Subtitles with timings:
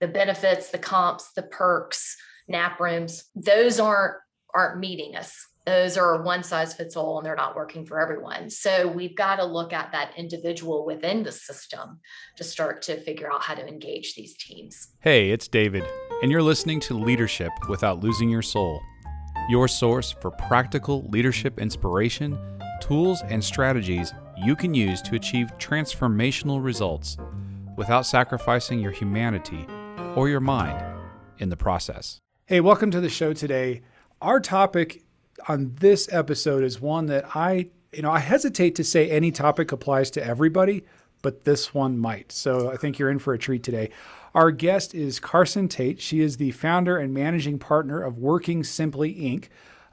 [0.00, 4.14] The benefits, the comps, the perks, nap rooms, those aren't
[4.54, 8.48] aren't meeting us those are one size fits all and they're not working for everyone.
[8.48, 12.00] So we've got to look at that individual within the system
[12.36, 14.94] to start to figure out how to engage these teams.
[15.00, 15.84] Hey, it's David,
[16.22, 18.80] and you're listening to Leadership Without Losing Your Soul,
[19.50, 22.38] your source for practical leadership inspiration,
[22.80, 27.18] tools, and strategies you can use to achieve transformational results
[27.76, 29.66] without sacrificing your humanity
[30.18, 30.84] or your mind
[31.38, 32.18] in the process.
[32.46, 33.82] Hey, welcome to the show today.
[34.20, 35.04] Our topic
[35.46, 39.70] on this episode is one that I, you know, I hesitate to say any topic
[39.70, 40.84] applies to everybody,
[41.22, 42.32] but this one might.
[42.32, 43.90] So I think you're in for a treat today.
[44.34, 46.00] Our guest is Carson Tate.
[46.00, 49.44] She is the founder and managing partner of Working Simply Inc.,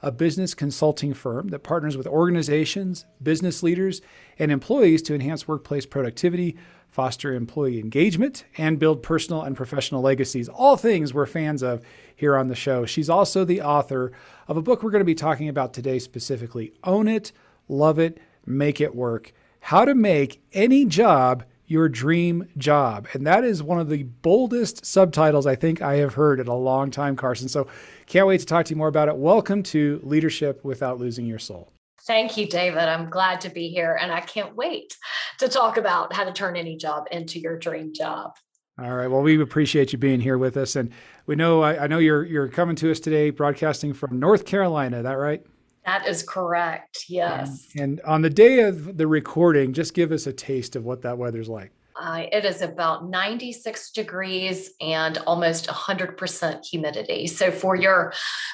[0.02, 4.02] a business consulting firm that partners with organizations, business leaders,
[4.40, 6.56] and employees to enhance workplace productivity,
[6.96, 10.48] foster employee engagement, and build personal and professional legacies.
[10.48, 11.84] All things we're fans of
[12.16, 12.86] here on the show.
[12.86, 14.12] She's also the author
[14.48, 17.32] of a book we're going to be talking about today specifically Own It,
[17.68, 23.08] Love It, Make It Work How to Make Any Job Your Dream Job.
[23.12, 26.56] And that is one of the boldest subtitles I think I have heard in a
[26.56, 27.50] long time, Carson.
[27.50, 27.66] So
[28.06, 29.18] can't wait to talk to you more about it.
[29.18, 31.75] Welcome to Leadership Without Losing Your Soul.
[32.06, 32.82] Thank you, David.
[32.82, 34.96] I'm glad to be here and I can't wait
[35.38, 38.36] to talk about how to turn any job into your dream job.
[38.78, 39.06] All right.
[39.06, 40.92] Well, we appreciate you being here with us, and
[41.24, 44.98] we know I, I know you're you're coming to us today, broadcasting from North Carolina.
[44.98, 45.42] Is that right?
[45.86, 47.06] That is correct.
[47.08, 47.68] Yes.
[47.74, 51.00] And, and on the day of the recording, just give us a taste of what
[51.02, 51.70] that weather's like.
[51.98, 57.26] Uh, it is about 96 degrees and almost 100% humidity.
[57.26, 58.12] So, for your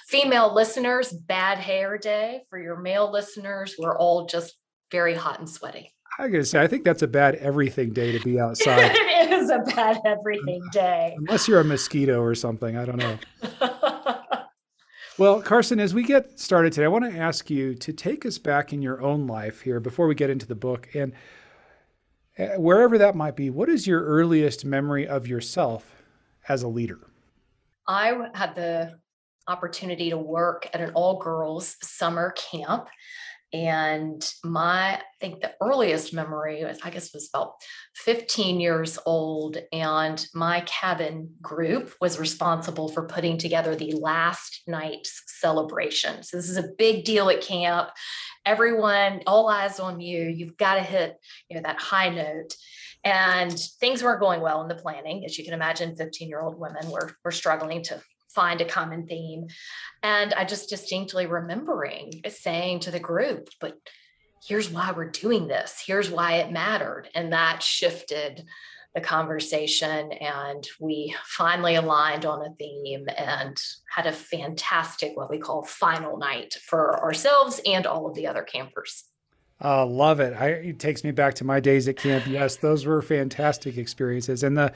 [0.08, 2.42] female listeners, bad hair day.
[2.50, 4.54] For your male listeners, we're all just
[4.92, 5.92] very hot and sweaty.
[6.18, 8.92] I gotta say, I think that's a bad everything day to be outside.
[8.94, 11.14] it is a bad everything day.
[11.18, 12.76] Unless you're a mosquito or something.
[12.76, 13.18] I don't know.
[15.18, 18.38] well, Carson, as we get started today, I want to ask you to take us
[18.38, 20.88] back in your own life here before we get into the book.
[20.94, 21.12] And
[22.38, 26.02] Uh, wherever that might be, what is your earliest memory of yourself
[26.48, 27.00] as a leader?
[27.86, 28.98] I had the
[29.48, 32.88] opportunity to work at an all girls summer camp.
[33.52, 37.54] And my, I think the earliest memory was, I guess, was about
[37.96, 39.58] 15 years old.
[39.72, 46.22] And my cabin group was responsible for putting together the last night's celebration.
[46.22, 47.90] So this is a big deal at camp
[48.44, 50.28] everyone, all eyes on you.
[50.28, 51.16] You've got to hit,
[51.48, 52.54] you know, that high note.
[53.04, 55.24] And things weren't going well in the planning.
[55.24, 58.00] As you can imagine, 15 year old women were, were struggling to
[58.34, 59.48] find a common theme.
[60.02, 63.78] And I just distinctly remembering saying to the group, but
[64.46, 65.82] here's why we're doing this.
[65.84, 67.08] Here's why it mattered.
[67.14, 68.44] And that shifted
[68.94, 73.56] the conversation and we finally aligned on a theme and
[73.90, 78.42] had a fantastic what we call final night for ourselves and all of the other
[78.42, 79.04] campers
[79.64, 82.84] uh, love it I, it takes me back to my days at camp yes those
[82.84, 84.72] were fantastic experiences and the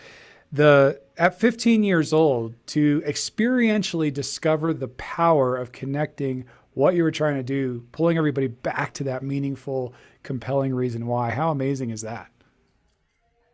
[0.52, 7.10] the at 15 years old to experientially discover the power of connecting what you were
[7.10, 11.30] trying to do pulling everybody back to that meaningful compelling reason why.
[11.30, 12.30] How amazing is that?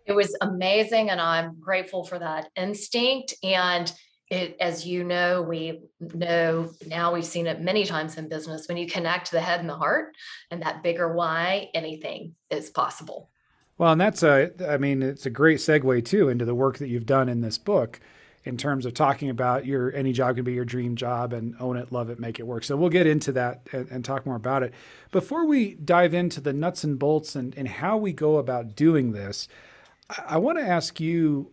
[0.06, 3.34] It was amazing and i'm grateful for that instinct.
[3.42, 3.92] And
[4.28, 8.78] it, as you know we know now we've seen it many times in business when
[8.78, 10.16] you connect the head and the heart
[10.50, 13.31] and that bigger why anything is possible
[13.82, 16.88] well and that's a i mean it's a great segue too into the work that
[16.88, 17.98] you've done in this book
[18.44, 21.76] in terms of talking about your any job can be your dream job and own
[21.76, 24.37] it love it make it work so we'll get into that and, and talk more
[24.37, 24.73] about it
[25.11, 29.11] before we dive into the nuts and bolts and, and how we go about doing
[29.11, 29.49] this
[30.26, 31.50] I want to ask you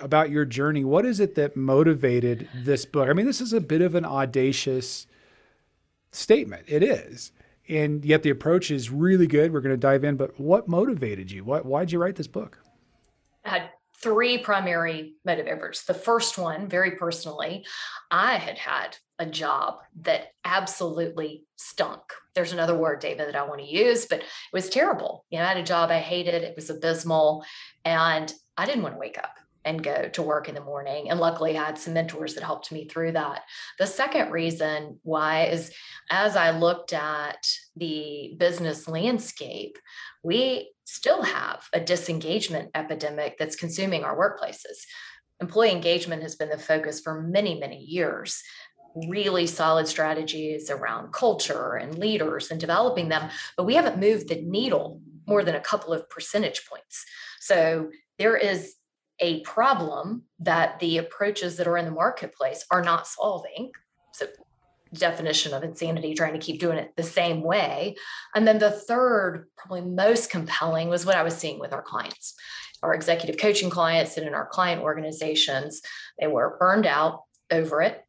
[0.00, 0.84] about your journey.
[0.84, 3.08] What is it that motivated this book?
[3.08, 5.06] I mean, this is a bit of an audacious
[6.10, 6.64] statement.
[6.66, 7.30] It is.
[7.68, 9.52] And yet the approach is really good.
[9.52, 11.44] We're going to dive in, but what motivated you?
[11.44, 12.58] Why did you write this book?
[13.44, 13.70] I had
[14.00, 15.84] three primary motivators.
[15.84, 17.64] The first one, very personally,
[18.10, 22.02] I had had a job that absolutely stunk.
[22.34, 25.24] There's another word, David, that I want to use, but it was terrible.
[25.30, 27.44] You know, I had a job I hated, it was abysmal,
[27.84, 29.34] and I didn't want to wake up
[29.66, 31.10] and go to work in the morning.
[31.10, 33.42] And luckily, I had some mentors that helped me through that.
[33.78, 35.72] The second reason why is
[36.10, 39.76] as I looked at the business landscape,
[40.22, 44.86] we still have a disengagement epidemic that's consuming our workplaces.
[45.40, 48.42] Employee engagement has been the focus for many, many years
[49.08, 54.40] really solid strategies around culture and leaders and developing them, but we haven't moved the
[54.40, 57.04] needle more than a couple of percentage points.
[57.40, 58.74] So there is
[59.20, 63.70] a problem that the approaches that are in the marketplace are not solving.
[64.12, 64.26] So
[64.94, 67.96] definition of insanity trying to keep doing it the same way
[68.34, 72.34] and then the third probably most compelling was what i was seeing with our clients
[72.84, 75.82] our executive coaching clients and in our client organizations
[76.20, 78.06] they were burned out over it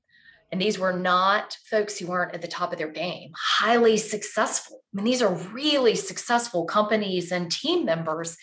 [0.51, 4.81] and these were not folks who weren't at the top of their game, highly successful.
[4.93, 8.37] I mean, these are really successful companies and team members.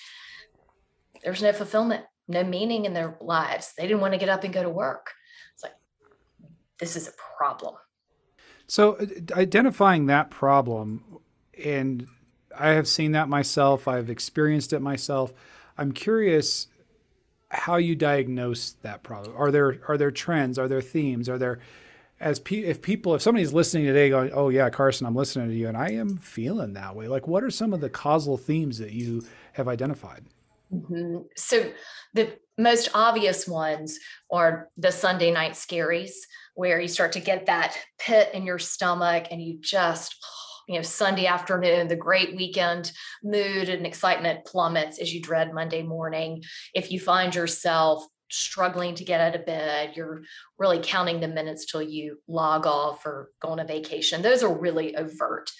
[1.23, 3.75] There's no fulfillment, no meaning in their lives.
[3.77, 5.13] They didn't want to get up and go to work.
[5.55, 5.75] It's like,
[6.79, 7.75] this is a problem.
[8.67, 9.07] So, uh,
[9.37, 11.21] identifying that problem,
[11.63, 12.07] and
[12.57, 15.33] I have seen that myself, I've experienced it myself.
[15.77, 16.69] I'm curious
[17.51, 19.37] how you diagnose that problem.
[19.37, 20.59] Are there are there trends?
[20.59, 21.29] Are there themes?
[21.29, 21.61] Are there
[22.21, 25.55] as pe- if people if somebody's listening today going oh yeah carson i'm listening to
[25.55, 28.79] you and i am feeling that way like what are some of the causal themes
[28.79, 29.23] that you
[29.53, 30.25] have identified
[30.75, 31.19] mm-hmm.
[31.37, 31.71] so
[32.13, 33.99] the most obvious ones
[34.31, 36.13] are the sunday night scaries
[36.55, 40.17] where you start to get that pit in your stomach and you just
[40.69, 42.91] you know sunday afternoon the great weekend
[43.23, 46.43] mood and excitement plummets as you dread monday morning
[46.75, 50.23] if you find yourself struggling to get out of bed, you're
[50.59, 54.23] really counting the minutes till you log off or go on a vacation.
[54.23, 55.51] Those are really overt,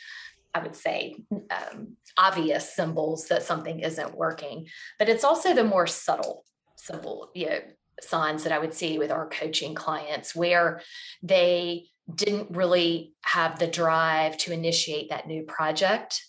[0.53, 4.67] I would say, um, obvious symbols that something isn't working.
[4.99, 6.45] But it's also the more subtle
[6.77, 7.59] symbol, you know,
[8.01, 10.81] signs that I would see with our coaching clients where
[11.23, 16.23] they didn't really have the drive to initiate that new project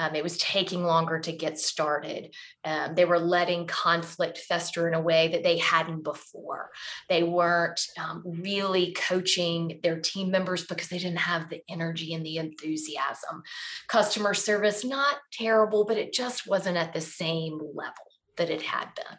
[0.00, 2.34] um, it was taking longer to get started.
[2.64, 6.70] Um, they were letting conflict fester in a way that they hadn't before.
[7.10, 12.24] They weren't um, really coaching their team members because they didn't have the energy and
[12.24, 13.42] the enthusiasm.
[13.88, 18.06] Customer service, not terrible, but it just wasn't at the same level
[18.36, 19.18] that it had been.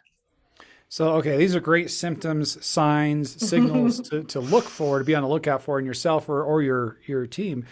[0.88, 5.22] So, okay, these are great symptoms, signs, signals to, to look for, to be on
[5.22, 7.66] the lookout for in yourself or, or your, your team.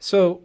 [0.00, 0.42] So,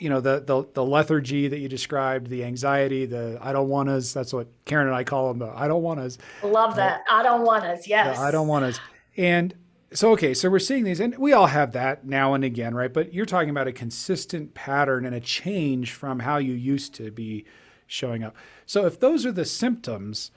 [0.00, 3.90] you know the, the the lethargy that you described, the anxiety, the I don't want
[3.90, 4.12] us.
[4.12, 5.38] That's what Karen and I call them.
[5.38, 6.18] The I don't want us.
[6.42, 7.02] Love that.
[7.08, 7.86] I don't want us.
[7.86, 8.18] Yes.
[8.18, 8.80] I don't want us.
[9.16, 9.54] And
[9.92, 12.92] so okay, so we're seeing these, and we all have that now and again, right?
[12.92, 17.10] But you're talking about a consistent pattern and a change from how you used to
[17.10, 17.44] be
[17.86, 18.34] showing up.
[18.66, 20.30] So if those are the symptoms,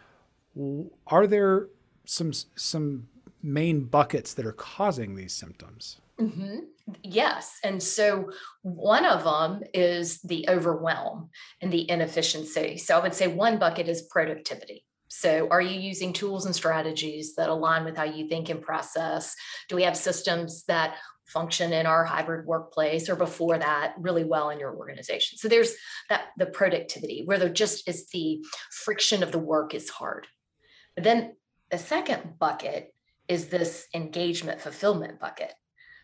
[1.07, 1.69] are there
[2.06, 3.07] some some
[3.42, 6.01] main buckets that are causing these symptoms?
[6.19, 6.60] Mm-hmm.
[7.01, 7.57] Yes.
[7.63, 8.30] And so
[8.62, 11.30] one of them is the overwhelm
[11.62, 12.77] and the inefficiency.
[12.77, 14.86] So I would say one bucket is productivity.
[15.15, 19.36] So, are you using tools and strategies that align with how you think and process?
[19.69, 20.95] Do we have systems that
[21.27, 25.38] function in our hybrid workplace or before that really well in your organization?
[25.38, 25.75] So, there's
[26.10, 30.25] that the productivity where there just is the friction of the work is hard.
[30.95, 31.36] But then
[31.69, 32.92] the second bucket
[33.27, 35.53] is this engagement fulfillment bucket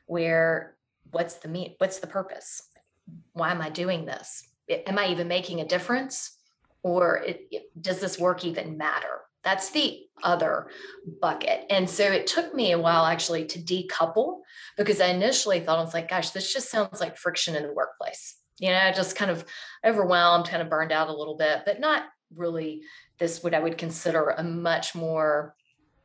[0.10, 0.75] where
[1.12, 2.63] what's the mean what's the purpose?
[3.34, 4.48] Why am i doing this?
[4.70, 6.36] Am i even making a difference?
[6.82, 9.22] Or it, it, does this work even matter?
[9.44, 10.70] That's the other
[11.22, 11.66] bucket.
[11.70, 14.39] And so it took me a while actually to decouple
[14.78, 17.74] because i initially thought i was like gosh this just sounds like friction in the
[17.74, 18.36] workplace.
[18.60, 19.46] You know just kind of
[19.86, 22.82] overwhelmed kind of burned out a little bit but not really
[23.20, 25.56] this what i would consider a much more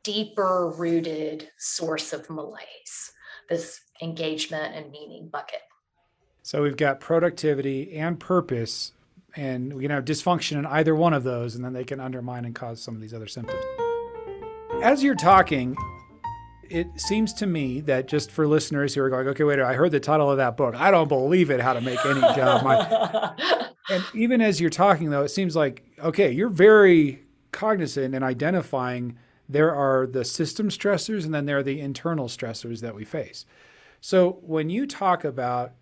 [0.05, 3.11] deeper rooted source of malaise.
[3.49, 5.63] This engagement and meaning bucket.
[6.43, 8.93] So we've got productivity and purpose,
[9.35, 12.45] and we can have dysfunction in either one of those, and then they can undermine
[12.45, 13.63] and cause some of these other symptoms.
[14.83, 15.75] As you're talking,
[16.69, 19.91] it seems to me that just for listeners who are going, okay, wait, I heard
[19.91, 20.75] the title of that book.
[20.75, 22.63] I don't believe it, How to Make Any Job.
[22.63, 23.35] My...
[23.91, 27.23] and even as you're talking, though, it seems like, okay, you're very
[27.53, 29.17] cognizant and identifying
[29.49, 33.47] there are the system stressors and then there are the internal stressors that we face.
[34.05, 35.73] So when you talk about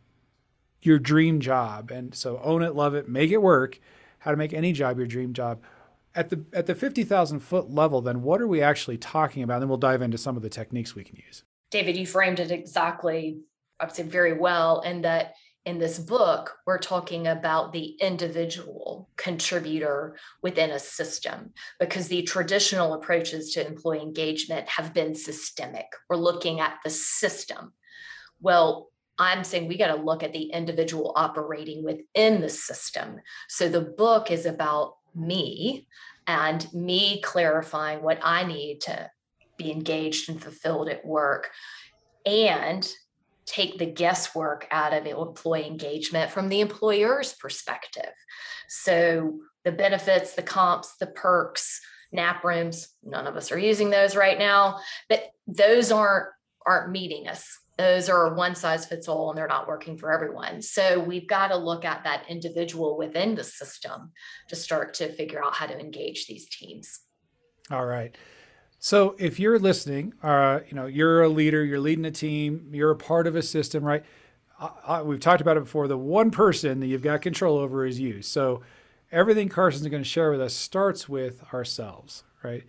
[0.81, 3.81] your dream job, and so own it, love it, make it work,
[4.21, 5.61] how to make any job your dream job.
[6.14, 9.55] At the at the fifty thousand foot level, then what are we actually talking about?
[9.55, 11.43] And then we'll dive into some of the techniques we can use.
[11.73, 13.41] David, you framed it exactly,
[13.81, 15.33] I'd say very well, in that
[15.64, 22.95] in this book, we're talking about the individual contributor within a system because the traditional
[22.95, 25.87] approaches to employee engagement have been systemic.
[26.09, 27.73] We're looking at the system.
[28.43, 33.21] Well, I'm saying we got to look at the individual operating within the system.
[33.49, 35.87] So the book is about me
[36.27, 39.11] and me clarifying what I need to
[39.57, 41.51] be engaged and fulfilled at work
[42.27, 42.91] and
[43.45, 48.13] take the guesswork out of employee engagement from the employer's perspective.
[48.69, 51.81] So the benefits, the comps, the perks,
[52.13, 56.29] nap rooms, none of us are using those right now, but those aren't
[56.65, 57.59] aren't meeting us.
[57.79, 60.61] Those are one size fits all and they're not working for everyone.
[60.61, 64.12] So we've got to look at that individual within the system
[64.49, 67.00] to start to figure out how to engage these teams.
[67.71, 68.14] All right.
[68.79, 72.91] So if you're listening, uh, you know, you're a leader, you're leading a team, you're
[72.91, 74.05] a part of a system, right?
[74.59, 75.88] I, I, we've talked about it before.
[75.88, 78.23] The one person that you've got control over is you.
[78.23, 78.62] So
[79.12, 82.64] everything Carson's going to share with us starts with ourselves, right?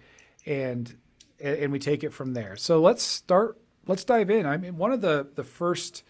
[0.46, 0.96] And
[1.42, 2.56] and we take it from there.
[2.56, 3.58] So let's start.
[3.86, 4.46] Let's dive in.
[4.46, 6.04] I mean, one of the the first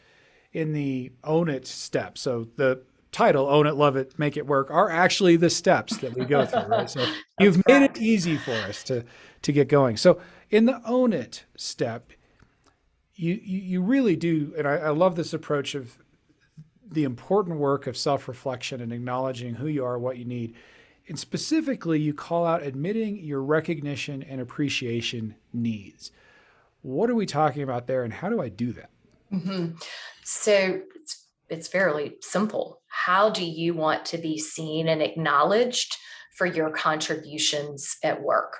[0.52, 2.18] in the own it step.
[2.18, 6.18] So the title own it love it make it work are actually the steps that
[6.18, 7.06] we go through right so
[7.40, 9.06] you've made it easy for us to
[9.44, 12.12] to get going so in the own it step
[13.14, 16.00] you you, you really do and I, I love this approach of
[16.92, 20.56] the important work of self-reflection and acknowledging who you are what you need
[21.08, 26.12] and specifically you call out admitting your recognition and appreciation needs
[26.84, 28.90] what are we talking about there and how do i do that
[29.32, 29.76] mm-hmm.
[30.24, 31.24] so it's
[31.54, 32.82] it's fairly simple.
[32.88, 35.98] How do you want to be seen and acknowledged
[36.36, 38.58] for your contributions at work?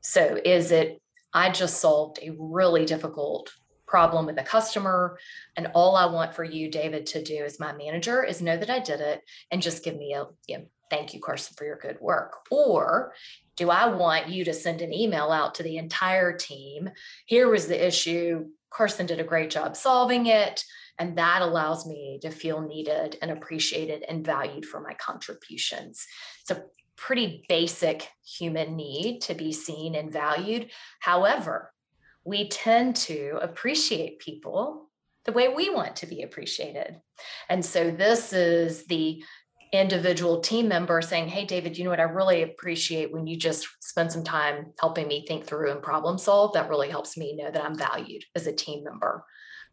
[0.00, 1.00] So, is it,
[1.32, 3.50] I just solved a really difficult
[3.86, 5.18] problem with a customer,
[5.56, 8.70] and all I want for you, David, to do as my manager is know that
[8.70, 11.78] I did it and just give me a you know, thank you, Carson, for your
[11.78, 12.34] good work?
[12.50, 13.14] Or
[13.56, 16.90] do I want you to send an email out to the entire team?
[17.26, 18.46] Here was the issue.
[18.70, 20.64] Carson did a great job solving it.
[20.98, 26.06] And that allows me to feel needed and appreciated and valued for my contributions.
[26.42, 26.64] It's a
[26.96, 30.70] pretty basic human need to be seen and valued.
[31.00, 31.72] However,
[32.24, 34.90] we tend to appreciate people
[35.24, 37.00] the way we want to be appreciated.
[37.48, 39.24] And so this is the
[39.78, 42.00] individual team member saying, Hey, David, you know what?
[42.00, 46.18] I really appreciate when you just spend some time helping me think through and problem
[46.18, 46.52] solve.
[46.54, 49.24] That really helps me know that I'm valued as a team member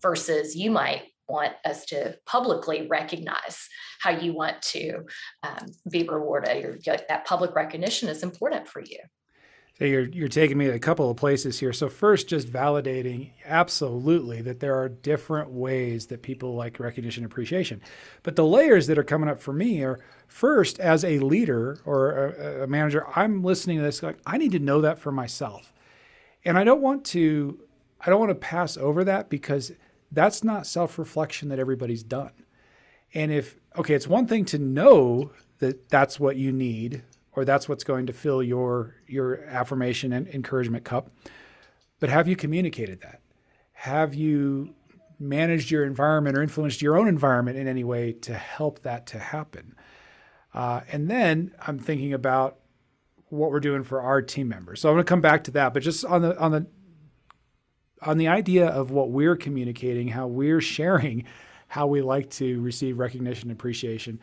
[0.01, 3.67] versus you might want us to publicly recognize
[4.01, 5.03] how you want to
[5.43, 8.97] um, be rewarded or that public recognition is important for you
[9.87, 11.73] you're you're taking me to a couple of places here.
[11.73, 17.31] So first just validating absolutely that there are different ways that people like recognition and
[17.31, 17.81] appreciation.
[18.23, 22.27] But the layers that are coming up for me are first as a leader or
[22.27, 25.73] a, a manager i'm listening to this like i need to know that for myself.
[26.45, 27.59] And i don't want to
[27.99, 29.73] i don't want to pass over that because
[30.11, 32.31] that's not self reflection that everybody's done.
[33.13, 37.69] And if, okay, it's one thing to know that that's what you need or that's
[37.69, 41.09] what's going to fill your, your affirmation and encouragement cup,
[41.99, 43.21] but have you communicated that?
[43.73, 44.75] Have you
[45.19, 49.19] managed your environment or influenced your own environment in any way to help that to
[49.19, 49.75] happen?
[50.53, 52.57] Uh, and then I'm thinking about
[53.29, 54.81] what we're doing for our team members.
[54.81, 56.67] So I'm going to come back to that, but just on the on the
[58.01, 61.23] on the idea of what we're communicating, how we're sharing,
[61.67, 64.19] how we like to receive recognition and appreciation.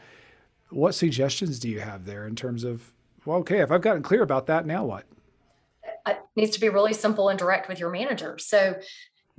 [0.70, 2.92] What suggestions do you have there in terms of,
[3.28, 5.04] well, okay, if I've gotten clear about that, now what?
[6.06, 8.38] It needs to be really simple and direct with your manager.
[8.38, 8.76] So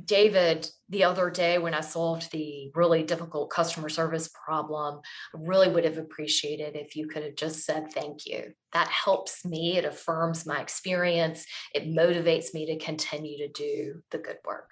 [0.06, 5.00] David, the other day when I solved the really difficult customer service problem,
[5.34, 8.54] I really would have appreciated if you could have just said thank you.
[8.74, 9.78] That helps me.
[9.78, 11.48] It affirms my experience.
[11.74, 14.70] It motivates me to continue to do the good work.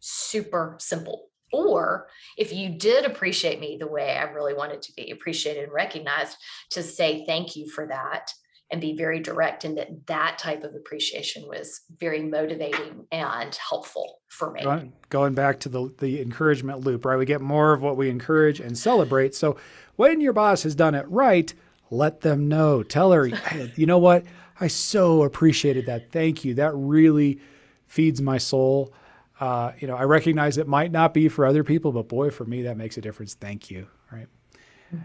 [0.00, 1.27] Super simple.
[1.52, 5.72] Or if you did appreciate me the way I really wanted to be appreciated and
[5.72, 6.36] recognized,
[6.70, 8.32] to say thank you for that
[8.70, 14.18] and be very direct and that that type of appreciation was very motivating and helpful
[14.28, 14.62] for me.
[14.62, 17.16] Going, going back to the, the encouragement loop right?
[17.16, 19.34] We get more of what we encourage and celebrate.
[19.34, 19.56] So
[19.96, 21.54] when your boss has done it right
[21.90, 22.82] let them know.
[22.82, 24.24] Tell her you know what?
[24.60, 26.10] I so appreciated that.
[26.10, 26.54] Thank you.
[26.54, 27.40] That really
[27.86, 28.92] feeds my soul
[29.40, 32.44] uh, you know i recognize it might not be for other people but boy for
[32.44, 34.28] me that makes a difference thank you right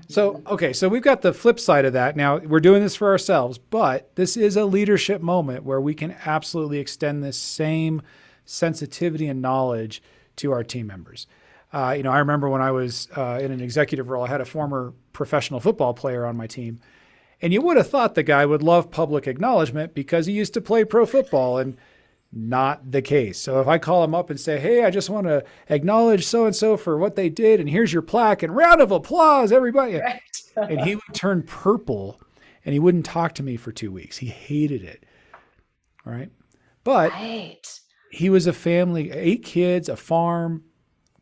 [0.07, 2.15] so, okay, so we've got the flip side of that.
[2.15, 6.15] Now, we're doing this for ourselves, but this is a leadership moment where we can
[6.25, 8.01] absolutely extend this same
[8.45, 10.01] sensitivity and knowledge
[10.37, 11.27] to our team members.
[11.71, 14.41] Uh, you know, I remember when I was uh, in an executive role, I had
[14.41, 16.79] a former professional football player on my team.
[17.41, 20.61] And you would have thought the guy would love public acknowledgement because he used to
[20.61, 21.77] play pro football and
[22.35, 23.37] not the case.
[23.37, 26.45] So if I call him up and say, "Hey, I just want to acknowledge so
[26.45, 29.97] and so for what they did and here's your plaque and round of applause everybody."
[29.97, 30.21] Right.
[30.57, 32.19] and he would turn purple
[32.65, 34.17] and he wouldn't talk to me for 2 weeks.
[34.17, 35.05] He hated it.
[36.05, 36.29] Right?
[36.83, 37.79] But right.
[38.11, 40.63] he was a family, eight kids, a farm,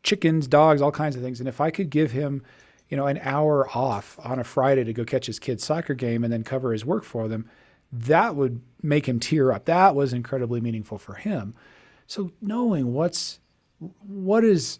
[0.02, 1.40] chickens, dogs, all kinds of things.
[1.40, 2.42] And if I could give him
[2.92, 6.22] you know, an hour off on a Friday to go catch his kid's soccer game
[6.24, 7.48] and then cover his work for them,
[7.92, 9.66] that would make him tear up.
[9.66, 11.54] That was incredibly meaningful for him.
[12.06, 13.38] So knowing what's
[14.06, 14.78] what is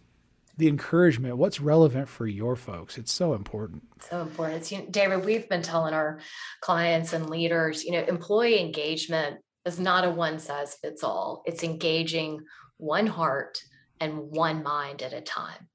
[0.57, 3.83] the encouragement, what's relevant for your folks, it's so important.
[4.00, 4.59] So important.
[4.59, 6.21] It's, you know, David, we've been telling our
[6.61, 11.42] clients and leaders, you know, employee engagement is not a one size fits all.
[11.47, 12.40] It's engaging
[12.76, 13.62] one heart
[14.00, 15.69] and one mind at a time.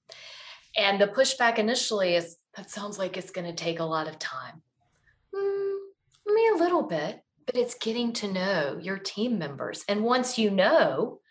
[0.77, 4.19] And the pushback initially is that sounds like it's going to take a lot of
[4.19, 4.61] time.
[5.33, 5.77] Mm,
[6.27, 9.83] me a little bit, but it's getting to know your team members.
[9.89, 11.21] And once you know,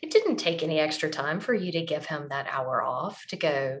[0.00, 3.36] it didn't take any extra time for you to give him that hour off to
[3.36, 3.80] go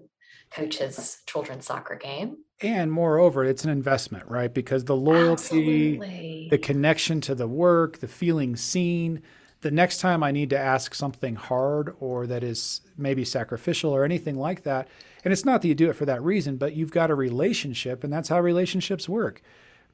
[0.50, 2.38] coach his children's soccer game.
[2.60, 4.52] And moreover, it's an investment, right?
[4.52, 6.48] Because the loyalty, Absolutely.
[6.50, 9.22] the connection to the work, the feeling seen,
[9.60, 14.04] the next time I need to ask something hard or that is maybe sacrificial or
[14.04, 14.88] anything like that,
[15.24, 18.04] and it's not that you do it for that reason, but you've got a relationship,
[18.04, 19.42] and that's how relationships work.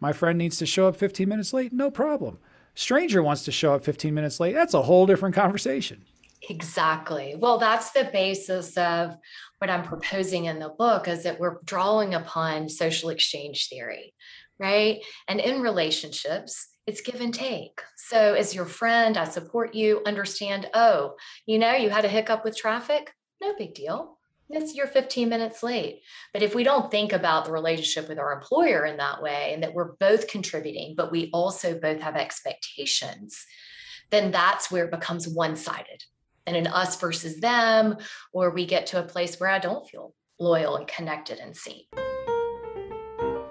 [0.01, 2.39] My friend needs to show up 15 minutes late, no problem.
[2.75, 6.05] Stranger wants to show up 15 minutes late, that's a whole different conversation.
[6.49, 7.35] Exactly.
[7.37, 9.17] Well, that's the basis of
[9.59, 14.15] what I'm proposing in the book is that we're drawing upon social exchange theory,
[14.59, 15.01] right?
[15.29, 17.83] And in relationships, it's give and take.
[17.97, 22.43] So, as your friend, I support you, understand, oh, you know, you had a hiccup
[22.43, 24.19] with traffic, no big deal.
[24.53, 26.03] Yes, you're 15 minutes late.
[26.33, 29.63] But if we don't think about the relationship with our employer in that way and
[29.63, 33.47] that we're both contributing, but we also both have expectations,
[34.11, 36.03] then that's where it becomes one sided
[36.49, 37.97] and an us versus them,
[38.33, 41.85] or we get to a place where I don't feel loyal and connected and seen.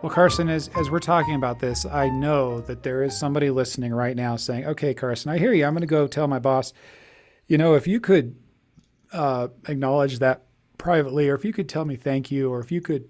[0.01, 3.93] Well, Carson, as, as we're talking about this, I know that there is somebody listening
[3.93, 5.65] right now saying, okay, Carson, I hear you.
[5.65, 6.73] I'm going to go tell my boss,
[7.47, 8.35] you know, if you could
[9.13, 10.43] uh, acknowledge that
[10.79, 13.07] privately, or if you could tell me thank you, or if you could,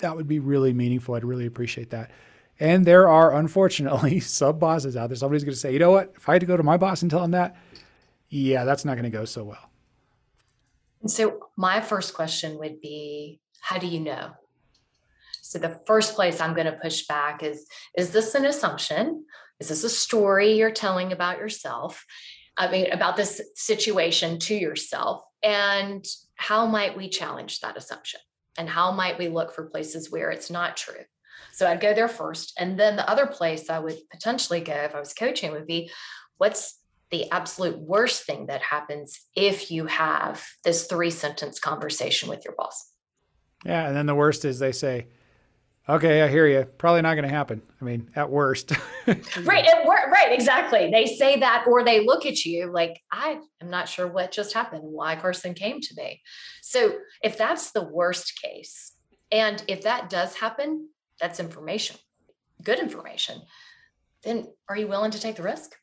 [0.00, 1.14] that would be really meaningful.
[1.14, 2.10] I'd really appreciate that.
[2.58, 5.16] And there are, unfortunately, sub bosses out there.
[5.16, 6.14] Somebody's going to say, you know what?
[6.16, 7.54] If I had to go to my boss and tell him that,
[8.28, 9.70] yeah, that's not going to go so well.
[11.06, 14.32] So, my first question would be, how do you know?
[15.48, 19.24] So the first place I'm going to push back is is this an assumption?
[19.60, 22.04] Is this a story you're telling about yourself?
[22.58, 25.22] I mean, about this situation to yourself?
[25.42, 26.04] And
[26.38, 28.20] how might we challenge that assumption?
[28.56, 31.04] And how might we look for places where it's not true?
[31.52, 32.54] So I'd go there first.
[32.58, 35.90] And then the other place I would potentially go if I was coaching would be
[36.38, 36.78] what's
[37.10, 42.54] the absolute worst thing that happens if you have this three sentence conversation with your
[42.56, 42.92] boss?
[43.64, 43.86] Yeah.
[43.86, 45.08] And then the worst is they say,
[45.88, 46.64] Okay, I hear you.
[46.64, 47.62] Probably not going to happen.
[47.80, 48.72] I mean, at worst.
[49.06, 50.90] right, at wor- right, exactly.
[50.90, 54.52] They say that, or they look at you like, I am not sure what just
[54.52, 56.20] happened, why Carson came to me.
[56.60, 58.92] So, if that's the worst case,
[59.32, 61.96] and if that does happen, that's information,
[62.62, 63.40] good information.
[64.24, 65.74] Then, are you willing to take the risk?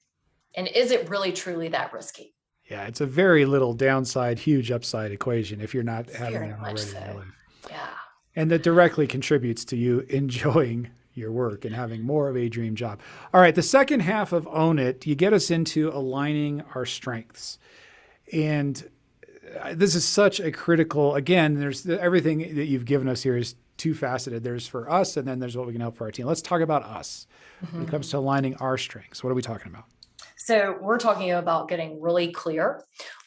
[0.55, 2.35] And is it really truly that risky?
[2.69, 6.77] Yeah, it's a very little downside, huge upside equation if you're not having it already
[6.77, 6.97] so.
[6.97, 7.27] in your life.
[7.71, 7.89] Yeah
[8.35, 12.75] and that directly contributes to you enjoying your work and having more of a dream
[12.75, 12.99] job.
[13.33, 17.57] All right, the second half of Own It, you get us into aligning our strengths.
[18.33, 18.89] And
[19.61, 23.55] uh, this is such a critical, again, there's everything that you've given us here is
[23.77, 24.43] two faceted.
[24.43, 26.25] There's for us, and then there's what we can help for our team.
[26.25, 27.27] Let's talk about us
[27.63, 27.77] mm-hmm.
[27.77, 29.23] when it comes to aligning our strengths.
[29.23, 29.85] What are we talking about?
[30.37, 32.83] So, we're talking about getting really clear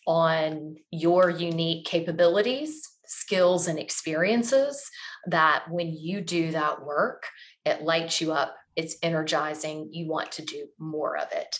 [0.07, 4.88] on your unique capabilities skills and experiences
[5.27, 7.27] that when you do that work,
[7.64, 11.59] it lights you up, it's energizing, you want to do more of it.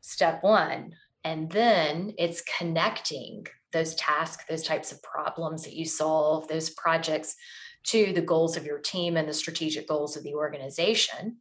[0.00, 0.92] Step one.
[1.24, 7.36] And then it's connecting those tasks, those types of problems that you solve, those projects
[7.84, 11.36] to the goals of your team and the strategic goals of the organization,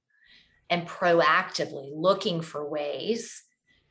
[0.69, 3.43] and proactively looking for ways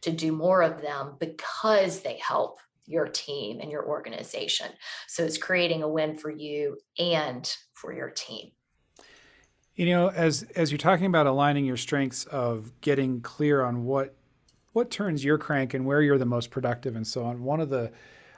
[0.02, 4.68] to do more of them because they help your team and your organization.
[5.08, 8.50] So it's creating a win for you and for your team.
[9.74, 14.16] You know, as as you're talking about aligning your strengths of getting clear on what
[14.72, 17.42] what turns your crank and where you're the most productive and so on.
[17.42, 17.92] One of the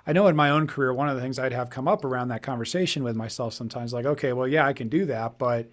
[0.06, 2.28] I know in my own career, one of the things I'd have come up around
[2.28, 5.68] that conversation with myself sometimes, like, okay, well, yeah, I can do that, but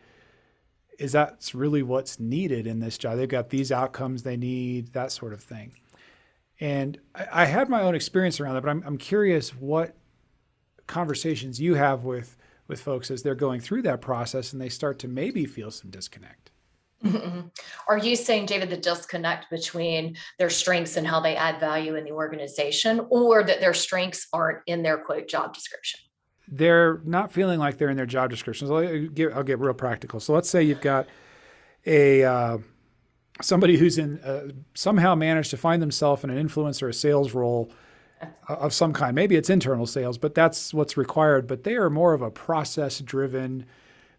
[1.00, 3.18] is that really what's needed in this job?
[3.18, 5.74] They've got these outcomes they need, that sort of thing.
[6.60, 9.96] And I, I had my own experience around that, but I'm, I'm curious what
[10.88, 12.38] conversations you have with
[12.68, 15.92] with folks as they're going through that process and they start to maybe feel some
[15.92, 16.52] disconnect.
[17.04, 17.42] Mm-hmm.
[17.88, 22.04] Are you saying, David, the disconnect between their strengths and how they add value in
[22.04, 26.00] the organization, or that their strengths aren't in their quote job description?
[26.48, 28.72] They're not feeling like they're in their job descriptions.
[28.72, 30.20] I'll get, I'll get real practical.
[30.20, 31.08] So let's say you've got
[31.86, 32.58] a uh,
[33.42, 37.34] somebody who's in uh, somehow managed to find themselves in an influence or a sales
[37.34, 37.72] role
[38.48, 39.16] of some kind.
[39.16, 41.48] Maybe it's internal sales, but that's what's required.
[41.48, 43.66] But they are more of a process driven,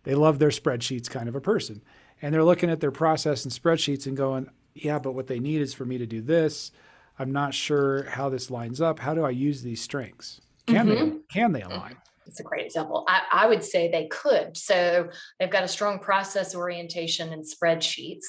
[0.05, 1.83] they love their spreadsheets kind of a person.
[2.22, 5.61] And they're looking at their process and spreadsheets and going, yeah, but what they need
[5.61, 6.70] is for me to do this.
[7.18, 8.98] I'm not sure how this lines up.
[8.98, 10.40] How do I use these strengths?
[10.66, 11.05] Can mm-hmm.
[11.05, 11.96] they can they align?
[12.26, 13.05] It's a great example.
[13.09, 14.57] I, I would say they could.
[14.57, 18.24] So they've got a strong process orientation and spreadsheets.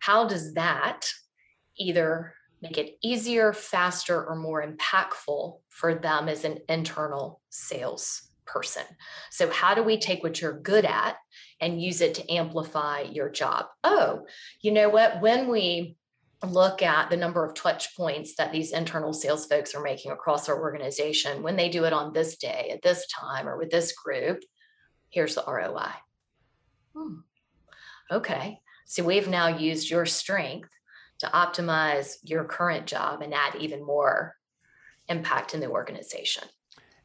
[0.00, 1.10] How does that
[1.78, 8.84] either make it easier, faster, or more impactful for them as an internal sales person.
[9.30, 11.16] So, how do we take what you're good at
[11.60, 13.66] and use it to amplify your job?
[13.84, 14.26] Oh,
[14.62, 15.20] you know what?
[15.20, 15.96] When we
[16.44, 20.48] look at the number of touch points that these internal sales folks are making across
[20.48, 23.92] our organization, when they do it on this day, at this time, or with this
[23.92, 24.42] group,
[25.10, 25.92] here's the ROI.
[26.94, 27.16] Hmm.
[28.10, 28.60] Okay.
[28.86, 30.70] So, we've now used your strength
[31.18, 34.36] to optimize your current job and add even more
[35.08, 36.44] impact in the organization.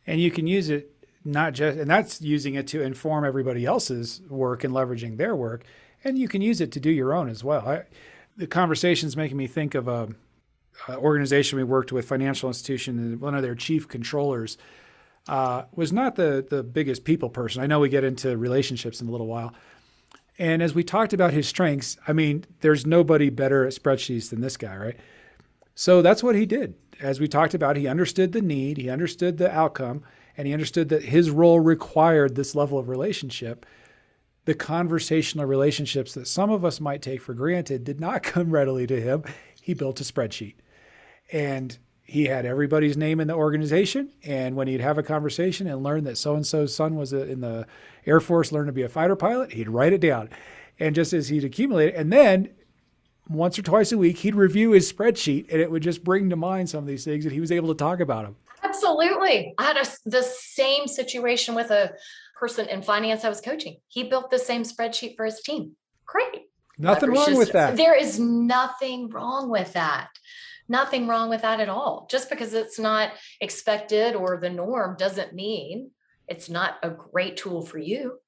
[0.08, 0.92] And you can use it
[1.24, 5.64] not just, and that's using it to inform everybody else's work and leveraging their work.
[6.04, 7.68] And you can use it to do your own as well.
[7.68, 7.84] I,
[8.38, 10.10] the conversation's making me think of a,
[10.88, 14.58] a, organization we worked with, financial institution, and one of their chief controllers
[15.28, 17.62] uh, was not the the biggest people person.
[17.62, 19.54] I know we get into relationships in a little while,
[20.40, 24.42] and as we talked about his strengths, I mean, there's nobody better at spreadsheets than
[24.42, 24.98] this guy, right?
[25.76, 26.76] So that's what he did.
[27.00, 30.04] As we talked about, he understood the need, he understood the outcome,
[30.38, 33.66] and he understood that his role required this level of relationship.
[34.46, 38.88] The conversational relationships that some of us might take for granted did not come readily
[38.88, 39.24] to him.
[39.62, 40.56] He built a spreadsheet.
[41.32, 41.78] And
[42.12, 44.12] he had everybody's name in the organization.
[44.26, 47.20] And when he'd have a conversation and learn that so and so's son was uh,
[47.20, 47.66] in the
[48.06, 50.30] Air Force, learned to be a fighter pilot, he'd write it down.
[50.78, 52.50] And just as he'd accumulate it, and then
[53.30, 56.36] once or twice a week, he'd review his spreadsheet and it would just bring to
[56.36, 58.36] mind some of these things that he was able to talk about them.
[58.62, 59.54] Absolutely.
[59.58, 61.94] I had a, the same situation with a
[62.38, 63.78] person in finance I was coaching.
[63.88, 65.78] He built the same spreadsheet for his team.
[66.06, 66.50] Great.
[66.78, 67.78] Nothing wrong with that.
[67.78, 70.10] There is nothing wrong with that
[70.72, 72.08] nothing wrong with that at all.
[72.10, 75.92] Just because it's not expected or the norm doesn't mean
[76.28, 78.20] it's not a great tool for you.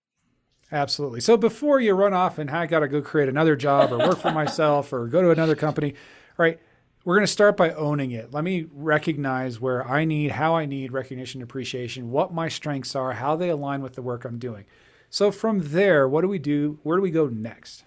[0.72, 1.22] Absolutely.
[1.22, 4.20] So before you run off and I got to go create another job or work
[4.20, 5.96] for myself or go to another company,
[6.38, 6.60] right?
[7.06, 8.34] We're going to start by owning it.
[8.34, 13.14] Let me recognize where I need, how I need recognition, appreciation, what my strengths are,
[13.14, 14.66] how they align with the work I'm doing.
[15.10, 16.80] So from there, what do we do?
[16.84, 17.84] Where do we go next?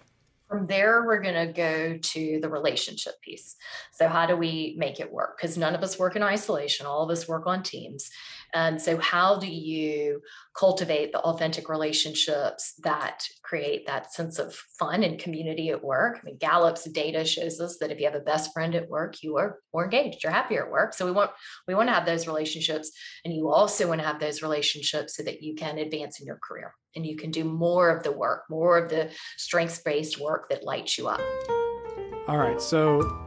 [0.47, 3.57] From there, we're going to go to the relationship piece.
[3.91, 5.37] So, how do we make it work?
[5.37, 8.09] Because none of us work in isolation, all of us work on teams.
[8.53, 10.21] And so, how do you
[10.57, 16.19] cultivate the authentic relationships that create that sense of fun and community at work?
[16.19, 19.21] I mean, Gallup's data shows us that if you have a best friend at work,
[19.21, 20.93] you are more engaged, you're happier at work.
[20.93, 21.31] So we want
[21.67, 22.91] we want to have those relationships,
[23.25, 26.39] and you also want to have those relationships so that you can advance in your
[26.47, 30.49] career and you can do more of the work, more of the strengths based work
[30.49, 31.21] that lights you up.
[32.27, 33.26] All right, so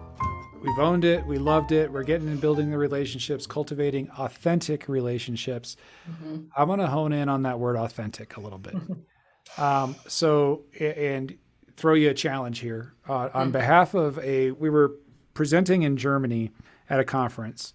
[0.63, 1.25] We've owned it.
[1.27, 1.91] We loved it.
[1.91, 5.77] We're getting and building the relationships, cultivating authentic relationships.
[6.09, 6.47] Mm-hmm.
[6.55, 8.75] I want to hone in on that word authentic a little bit.
[9.59, 11.37] um, so, and
[11.77, 12.93] throw you a challenge here.
[13.09, 13.51] Uh, on mm-hmm.
[13.53, 14.97] behalf of a, we were
[15.33, 16.51] presenting in Germany
[16.91, 17.73] at a conference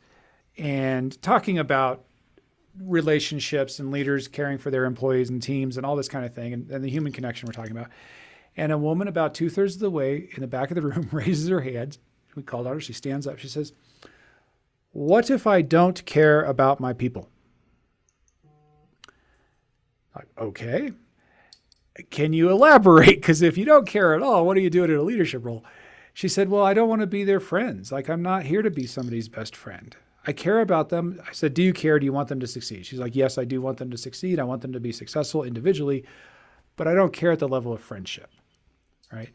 [0.58, 2.06] and talking about
[2.80, 6.54] relationships and leaders caring for their employees and teams and all this kind of thing
[6.54, 7.90] and, and the human connection we're talking about.
[8.56, 11.10] And a woman about two thirds of the way in the back of the room
[11.12, 11.98] raises her hand
[12.36, 12.80] we called her.
[12.80, 13.40] She stands up.
[13.40, 13.74] She says,
[14.92, 17.30] What if I don't care about my people?
[20.16, 20.92] Like, okay.
[22.10, 23.22] Can you elaborate?
[23.22, 25.64] Because if you don't care at all, what are you doing in a leadership role?
[26.14, 27.92] She said, Well, I don't want to be their friends.
[27.92, 29.96] Like, I'm not here to be somebody's best friend.
[30.28, 31.22] I care about them.
[31.28, 32.00] I said, Do you care?
[32.00, 32.86] Do you want them to succeed?
[32.86, 34.40] She's like, Yes, I do want them to succeed.
[34.40, 36.04] I want them to be successful individually,
[36.76, 38.30] but I don't care at the level of friendship.
[39.12, 39.30] Right.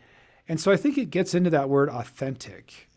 [0.48, 2.89] And so I think it gets into that word authentic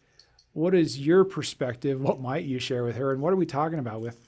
[0.54, 2.00] what is your perspective?
[2.00, 3.12] What might you share with her?
[3.12, 4.28] And what are we talking about with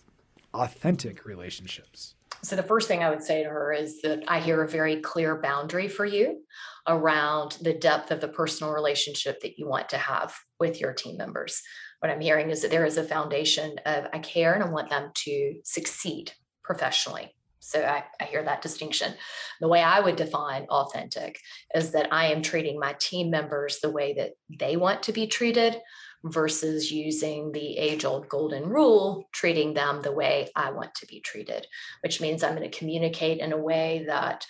[0.53, 2.15] authentic relationships?
[2.41, 5.01] So, the first thing I would say to her is that I hear a very
[5.01, 6.43] clear boundary for you
[6.87, 11.17] around the depth of the personal relationship that you want to have with your team
[11.17, 11.61] members.
[11.99, 14.89] What I'm hearing is that there is a foundation of I care and I want
[14.89, 16.33] them to succeed
[16.63, 17.33] professionally.
[17.65, 19.15] So I, I, hear that distinction.
[19.59, 21.39] The way I would define authentic
[21.73, 25.25] is that I am treating my team members the way that they want to be
[25.25, 25.81] treated
[26.23, 31.21] versus using the age old golden rule, treating them the way I want to be
[31.21, 31.65] treated,
[32.03, 34.45] which means I'm going to communicate in a way that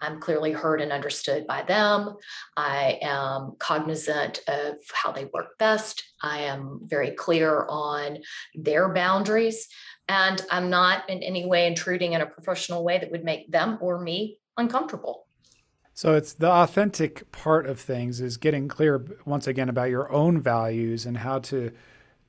[0.00, 2.14] I'm clearly heard and understood by them.
[2.56, 6.02] I am cognizant of how they work best.
[6.22, 8.18] I am very clear on
[8.54, 9.68] their boundaries.
[10.10, 13.78] And I'm not in any way intruding in a professional way that would make them
[13.80, 15.28] or me uncomfortable.
[15.94, 20.42] So it's the authentic part of things is getting clear once again about your own
[20.42, 21.70] values and how to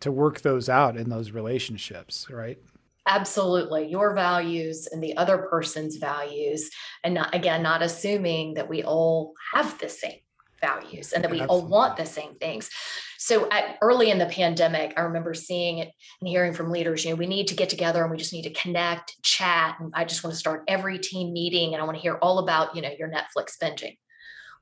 [0.01, 2.59] to work those out in those relationships, right?
[3.07, 3.87] Absolutely.
[3.87, 6.69] Your values and the other person's values.
[7.03, 10.19] And not, again, not assuming that we all have the same
[10.61, 11.63] values and that we Absolutely.
[11.63, 12.69] all want the same things.
[13.17, 17.11] So at, early in the pandemic, I remember seeing it and hearing from leaders, you
[17.11, 19.75] know, we need to get together and we just need to connect, chat.
[19.79, 22.39] And I just want to start every team meeting and I want to hear all
[22.39, 23.97] about, you know, your Netflix binging.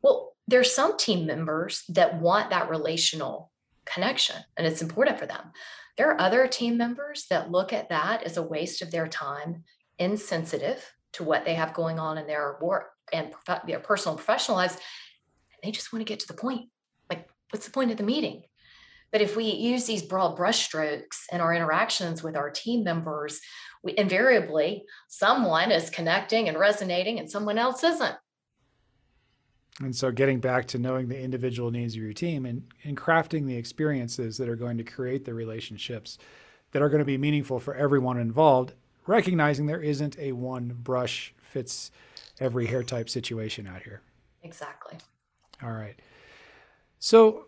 [0.02, 3.52] Well, there's some team members that want that relational
[3.86, 5.52] connection and it's important for them.
[5.98, 9.64] There are other team members that look at that as a waste of their time,
[9.98, 13.34] insensitive to what they have going on in their work and
[13.68, 14.78] their personal and professional lives.
[15.64, 16.70] They just want to get to the point.
[17.10, 18.44] Like, what's the point of the meeting?
[19.12, 23.40] But if we use these broad brushstrokes in our interactions with our team members,
[23.84, 28.16] we invariably someone is connecting and resonating and someone else isn't.
[29.82, 33.48] And so getting back to knowing the individual needs of your team and, and crafting
[33.48, 36.18] the experiences that are going to create the relationships
[36.72, 38.74] that are going to be meaningful for everyone involved,
[39.08, 41.92] recognizing there isn't a one brush fits
[42.40, 44.02] every hair type situation out here.
[44.44, 44.98] Exactly.
[45.64, 46.00] All right.
[47.00, 47.46] So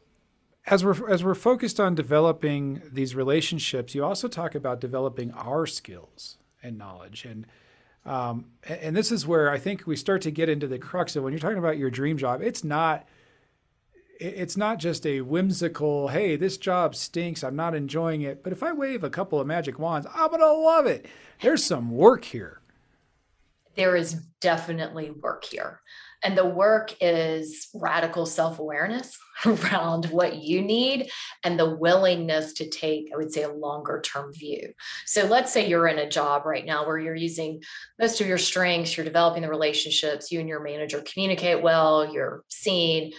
[0.65, 5.65] as we're as we're focused on developing these relationships, you also talk about developing our
[5.65, 7.45] skills and knowledge and
[8.05, 11.23] um, and this is where I think we start to get into the crux of
[11.23, 12.41] when you're talking about your dream job.
[12.41, 13.07] It's not
[14.19, 18.43] it's not just a whimsical, hey, this job stinks, I'm not enjoying it.
[18.43, 21.07] But if I wave a couple of magic wands, I'm gonna love it.
[21.41, 22.61] There's some work here.
[23.75, 25.81] There is definitely work here.
[26.23, 31.09] And the work is radical self awareness around what you need
[31.43, 34.73] and the willingness to take, I would say, a longer term view.
[35.05, 37.63] So let's say you're in a job right now where you're using
[37.99, 42.43] most of your strengths, you're developing the relationships, you and your manager communicate well, you're
[42.49, 43.13] seen.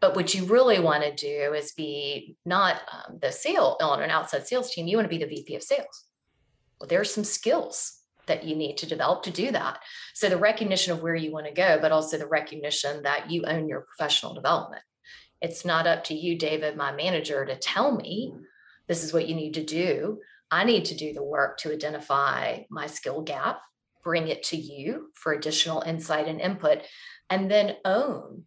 [0.00, 4.10] But what you really want to do is be not um, the sale on an
[4.10, 6.04] outside sales team, you want to be the VP of sales.
[6.80, 7.99] Well, there's some skills
[8.30, 9.80] that you need to develop to do that.
[10.14, 13.42] So the recognition of where you want to go, but also the recognition that you
[13.44, 14.82] own your professional development.
[15.42, 18.34] It's not up to you, David, my manager, to tell me
[18.86, 20.20] this is what you need to do.
[20.50, 23.60] I need to do the work to identify my skill gap,
[24.04, 26.82] bring it to you for additional insight and input,
[27.28, 28.44] and then own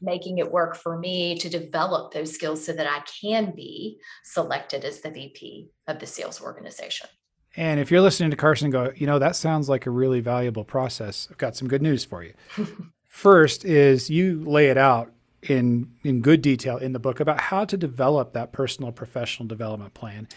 [0.00, 4.84] making it work for me to develop those skills so that I can be selected
[4.84, 7.08] as the VP of the sales organization.
[7.58, 10.62] And if you're listening to Carson go, you know, that sounds like a really valuable
[10.62, 12.32] process, I've got some good news for you.
[13.08, 17.64] First is you lay it out in in good detail in the book about how
[17.64, 20.28] to develop that personal professional development plan.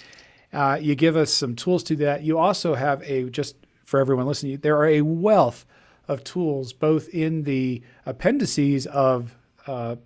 [0.52, 2.24] Uh, you give us some tools to that.
[2.24, 3.56] You also have a just
[3.86, 5.68] for everyone listening, there are a wealth
[6.08, 9.36] of tools both in the appendices of
[9.68, 9.98] uh,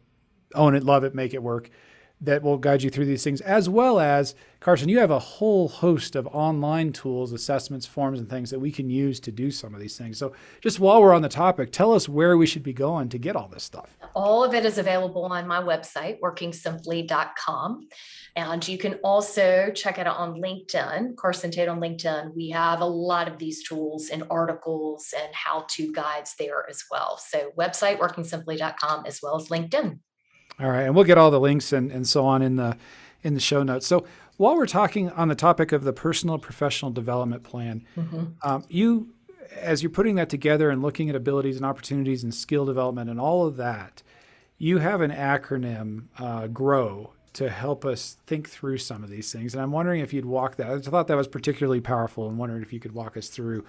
[0.54, 1.69] own it, love it, make it work,
[2.21, 5.67] that will guide you through these things, as well as Carson, you have a whole
[5.67, 9.75] host of online tools, assessments, forms, and things that we can use to do some
[9.75, 10.17] of these things.
[10.17, 13.19] So, just while we're on the topic, tell us where we should be going to
[13.19, 13.95] get all this stuff.
[14.15, 17.88] All of it is available on my website, workingsimply.com.
[18.36, 22.34] And you can also check it out on LinkedIn, Carson Tate on LinkedIn.
[22.36, 26.84] We have a lot of these tools and articles and how to guides there as
[26.89, 27.17] well.
[27.17, 29.99] So, website, workingsimply.com, as well as LinkedIn.
[30.59, 32.77] All right, and we'll get all the links and, and so on in the
[33.23, 33.87] in the show notes.
[33.87, 34.05] So
[34.37, 38.25] while we're talking on the topic of the personal professional development plan, mm-hmm.
[38.43, 39.09] um, you
[39.59, 43.19] as you're putting that together and looking at abilities and opportunities and skill development and
[43.19, 44.03] all of that,
[44.57, 49.53] you have an acronym, uh, GROW, to help us think through some of these things.
[49.53, 50.69] And I'm wondering if you'd walk that.
[50.69, 53.65] I thought that was particularly powerful, and wondering if you could walk us through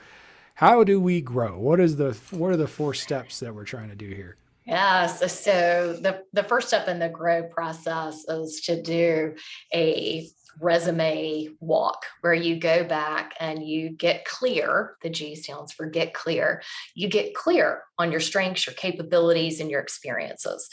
[0.57, 1.59] how do we grow?
[1.59, 4.37] What is the what are the four steps that we're trying to do here?
[4.67, 5.23] Yes.
[5.23, 9.35] Uh, so the, the first step in the grow process is to do
[9.73, 10.29] a
[10.61, 14.97] resume walk where you go back and you get clear.
[15.03, 16.63] The G stands for get clear.
[16.95, 20.69] You get clear on your strengths, your capabilities, and your experiences.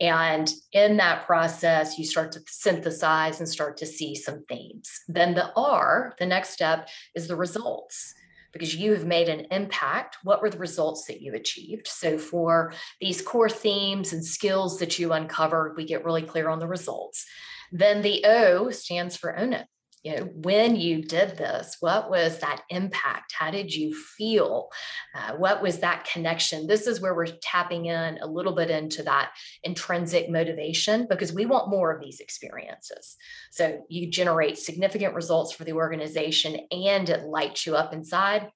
[0.00, 4.90] And in that process, you start to synthesize and start to see some themes.
[5.06, 8.12] Then the R, the next step, is the results
[8.52, 10.18] because you have made an impact.
[10.22, 11.88] What were the results that you achieved?
[11.88, 16.58] So, for these core themes and skills that you uncovered, we get really clear on
[16.58, 17.26] the results.
[17.70, 19.66] Then the O stands for own it
[20.02, 24.68] you know when you did this what was that impact how did you feel
[25.14, 29.02] uh, what was that connection this is where we're tapping in a little bit into
[29.02, 33.16] that intrinsic motivation because we want more of these experiences
[33.50, 38.50] so you generate significant results for the organization and it lights you up inside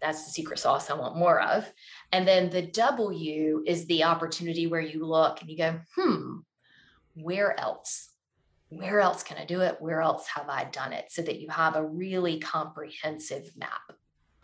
[0.00, 1.72] that's the secret sauce I want more of.
[2.10, 6.38] And then the W is the opportunity where you look and you go, hmm,
[7.14, 8.11] where else?
[8.78, 9.76] Where else can I do it?
[9.80, 11.10] Where else have I done it?
[11.10, 13.92] So that you have a really comprehensive map.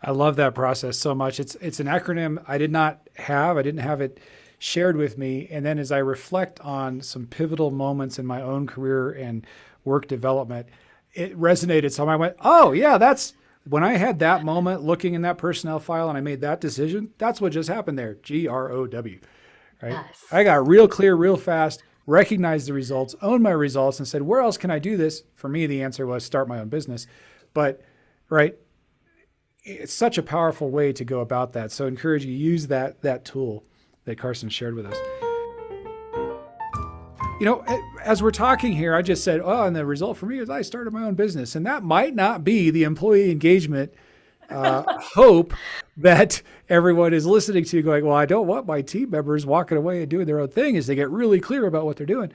[0.01, 1.39] I love that process so much.
[1.39, 3.57] It's it's an acronym I did not have.
[3.57, 4.19] I didn't have it
[4.57, 5.47] shared with me.
[5.51, 9.45] And then as I reflect on some pivotal moments in my own career and
[9.83, 10.67] work development,
[11.13, 11.91] it resonated.
[11.91, 13.33] So I went, oh yeah, that's
[13.67, 17.13] when I had that moment looking in that personnel file and I made that decision.
[17.17, 18.15] That's what just happened there.
[18.15, 19.19] G R O W.
[19.81, 19.91] Right.
[19.91, 20.25] Yes.
[20.31, 24.41] I got real clear, real fast recognized the results, owned my results, and said, where
[24.41, 25.23] else can I do this?
[25.35, 27.07] For me, the answer was start my own business.
[27.53, 27.81] But,
[28.29, 28.57] right,
[29.63, 31.71] it's such a powerful way to go about that.
[31.71, 33.63] So I encourage you use that that tool
[34.05, 34.97] that Carson shared with us.
[37.39, 37.63] You know,
[38.03, 40.61] as we're talking here, I just said, oh, and the result for me is I
[40.61, 41.55] started my own business.
[41.55, 43.93] And that might not be the employee engagement
[44.49, 45.53] uh, hope
[45.97, 49.77] that everyone is listening to, you going, well, I don't want my team members walking
[49.77, 52.31] away and doing their own thing, as they get really clear about what they're doing.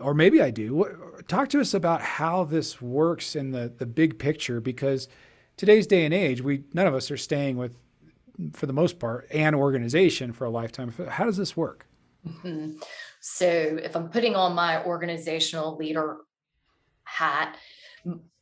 [0.00, 0.86] Or maybe I do.
[1.26, 5.08] Talk to us about how this works in the, the big picture, because
[5.56, 7.76] today's day and age, we none of us are staying with,
[8.52, 10.94] for the most part, an organization for a lifetime.
[11.08, 11.86] How does this work?
[12.26, 12.78] Mm-hmm.
[13.20, 16.18] So, if I'm putting on my organizational leader
[17.04, 17.56] hat,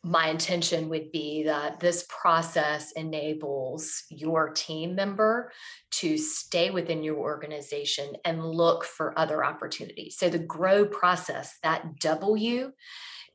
[0.09, 5.53] my intention would be that this process enables your team member
[5.91, 10.17] to stay within your organization and look for other opportunities.
[10.17, 12.73] So, the grow process, that W,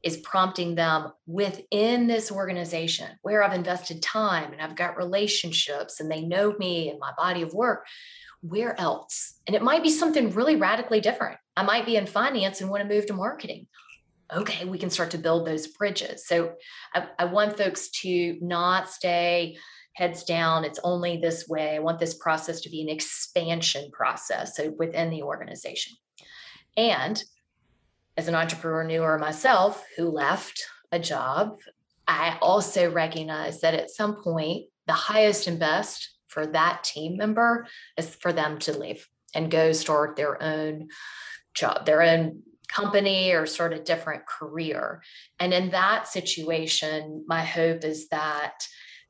[0.02, 6.10] is prompting them within this organization where I've invested time and I've got relationships and
[6.10, 7.86] they know me and my body of work.
[8.42, 9.40] Where else?
[9.48, 11.38] And it might be something really radically different.
[11.56, 13.68] I might be in finance and want to move to marketing
[14.36, 16.26] okay, we can start to build those bridges.
[16.28, 16.54] So
[16.94, 19.58] I, I want folks to not stay
[19.96, 20.66] heads down.
[20.66, 21.76] It's only this way.
[21.76, 24.56] I want this process to be an expansion process.
[24.56, 25.94] So within the organization.
[26.76, 27.24] And
[28.18, 31.60] as an entrepreneur myself who left a job,
[32.08, 37.68] I also recognize that at some point, the highest and best for that team member
[37.98, 40.90] is for them to leave and go start their own
[41.54, 42.42] job, their own
[42.74, 45.02] company or sort of different career.
[45.40, 48.66] And in that situation, my hope is that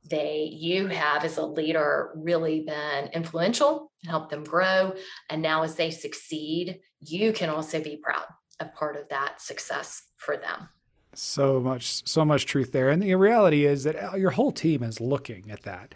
[0.10, 4.94] they you have as a leader really been influential and helped them grow.
[5.30, 8.26] And now as they succeed, you can also be proud
[8.60, 10.70] of part of that success for them.
[11.16, 12.90] So much, so much truth there.
[12.90, 15.96] And the reality is that uh, your whole team is looking at that.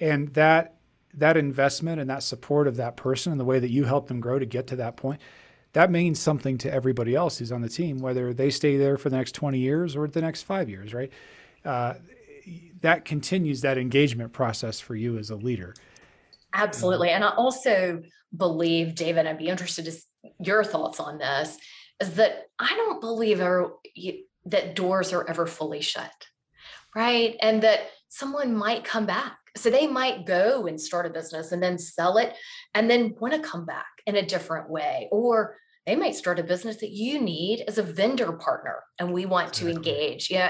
[0.00, 0.76] And that
[1.14, 4.18] that investment and that support of that person and the way that you help them
[4.18, 5.20] grow to get to that point
[5.72, 9.08] that means something to everybody else who's on the team, whether they stay there for
[9.10, 11.10] the next 20 years or the next five years, right?
[11.64, 11.94] Uh,
[12.82, 15.74] that continues that engagement process for you as a leader.
[16.52, 17.10] Absolutely.
[17.10, 18.02] And I also
[18.36, 19.94] believe, David, I'd be interested in
[20.40, 21.56] your thoughts on this,
[22.00, 26.10] is that I don't believe that doors are ever fully shut,
[26.94, 27.36] right?
[27.40, 29.38] And that someone might come back.
[29.56, 32.34] So they might go and start a business and then sell it
[32.74, 35.08] and then want to come back in a different way.
[35.12, 35.56] Or
[35.86, 39.52] they might start a business that you need as a vendor partner and we want
[39.54, 40.30] to engage.
[40.30, 40.48] Yeah,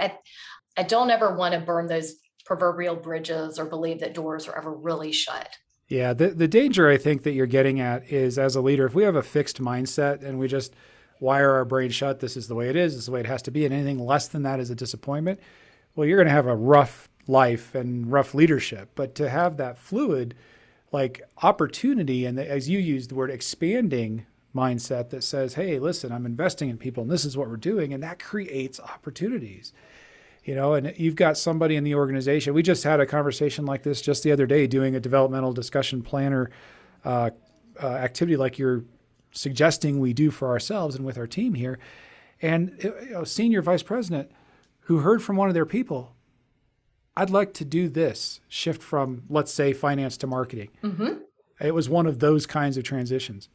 [0.76, 2.14] I, I don't ever want to burn those
[2.44, 5.56] proverbial bridges or believe that doors are ever really shut.
[5.88, 8.94] Yeah, the, the danger I think that you're getting at is as a leader, if
[8.94, 10.74] we have a fixed mindset and we just
[11.20, 13.26] wire our brain shut, this is the way it is, this is the way it
[13.26, 15.38] has to be, and anything less than that is a disappointment,
[15.94, 18.90] well, you're going to have a rough life and rough leadership.
[18.94, 20.34] But to have that fluid,
[20.90, 26.12] like opportunity, and the, as you used the word expanding mindset that says, hey, listen,
[26.12, 27.92] I'm investing in people and this is what we're doing.
[27.92, 29.72] And that creates opportunities.
[30.44, 32.52] You know, and you've got somebody in the organization.
[32.52, 36.02] We just had a conversation like this just the other day doing a developmental discussion
[36.02, 36.50] planner
[37.04, 37.30] uh,
[37.80, 38.84] uh, activity like you're
[39.30, 41.78] suggesting we do for ourselves and with our team here.
[42.40, 44.32] And you know, senior vice president
[44.86, 46.16] who heard from one of their people,
[47.16, 50.70] I'd like to do this shift from, let's say, finance to marketing.
[50.82, 51.18] Mm-hmm.
[51.60, 53.48] It was one of those kinds of transitions.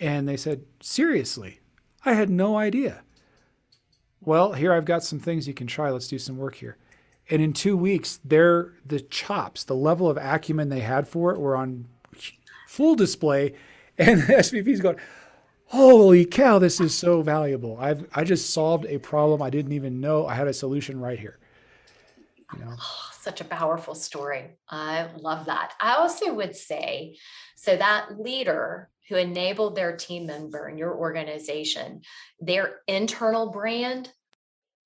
[0.00, 1.60] And they said, seriously,
[2.04, 3.02] I had no idea.
[4.20, 5.90] Well, here I've got some things you can try.
[5.90, 6.76] Let's do some work here.
[7.30, 11.40] And in two weeks, their the chops, the level of acumen they had for it
[11.40, 11.86] were on
[12.68, 13.54] full display.
[13.96, 14.96] And the SVP's going,
[15.66, 17.78] holy cow, this is so valuable.
[17.80, 21.18] I've I just solved a problem I didn't even know I had a solution right
[21.18, 21.38] here.
[22.52, 22.76] You know?
[22.78, 24.50] Oh, such a powerful story.
[24.68, 25.72] I love that.
[25.80, 27.16] I also would say,
[27.56, 32.02] so that leader who enabled their team member in your organization,
[32.40, 34.10] their internal brand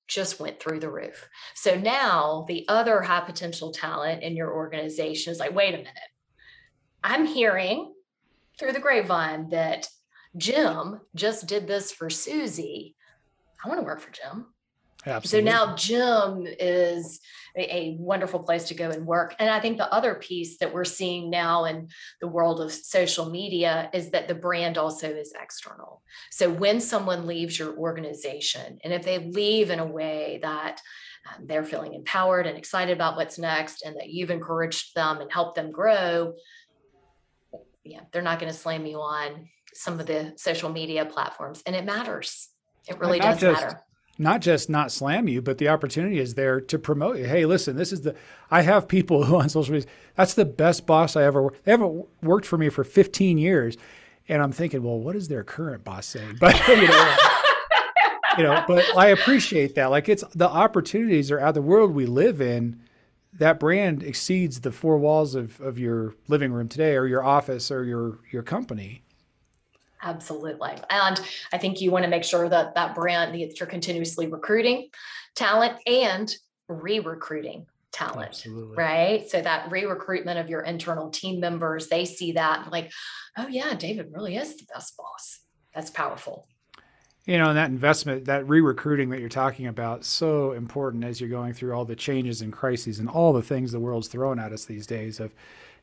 [0.07, 1.29] just went through the roof.
[1.55, 5.93] So now the other high potential talent in your organization is like, wait a minute.
[7.03, 7.93] I'm hearing
[8.57, 9.87] through the grapevine that
[10.35, 12.95] Jim just did this for Susie.
[13.63, 14.47] I want to work for Jim.
[15.05, 15.49] Absolutely.
[15.49, 17.21] So now Jim is
[17.55, 19.35] a, wonderful place to go and work.
[19.39, 21.89] And I think the other piece that we're seeing now in
[22.21, 26.01] the world of social media is that the brand also is external.
[26.31, 30.81] So when someone leaves your organization, and if they leave in a way that
[31.29, 35.31] um, they're feeling empowered and excited about what's next, and that you've encouraged them and
[35.31, 36.33] helped them grow,
[37.83, 41.61] yeah, they're not going to slam you on some of the social media platforms.
[41.65, 42.49] And it matters.
[42.87, 43.83] It really does just, matter
[44.19, 47.25] not just not slam you, but the opportunity is there to promote you.
[47.25, 48.15] Hey, listen, this is the
[48.51, 49.89] I have people who on social media.
[50.15, 51.53] That's the best boss I ever.
[51.63, 53.77] They haven't worked for me for 15 years,
[54.27, 56.37] and I'm thinking, well, what is their current boss saying?
[56.39, 57.15] But you know,
[58.37, 59.87] you know, but I appreciate that.
[59.87, 62.81] Like it's the opportunities are out the world we live in.
[63.31, 67.71] That brand exceeds the four walls of, of your living room today, or your office,
[67.71, 69.03] or your your company.
[70.01, 70.77] Absolutely.
[70.89, 71.19] And
[71.51, 74.89] I think you want to make sure that that brand, that you're continuously recruiting
[75.35, 76.33] talent and
[76.67, 78.29] re recruiting talent.
[78.29, 78.77] Absolutely.
[78.77, 79.29] Right.
[79.29, 82.91] So that re recruitment of your internal team members, they see that like,
[83.37, 85.39] oh, yeah, David really is the best boss.
[85.73, 86.47] That's powerful.
[87.25, 91.19] You know, and that investment, that re recruiting that you're talking about, so important as
[91.19, 94.39] you're going through all the changes and crises and all the things the world's throwing
[94.39, 95.33] at us these days of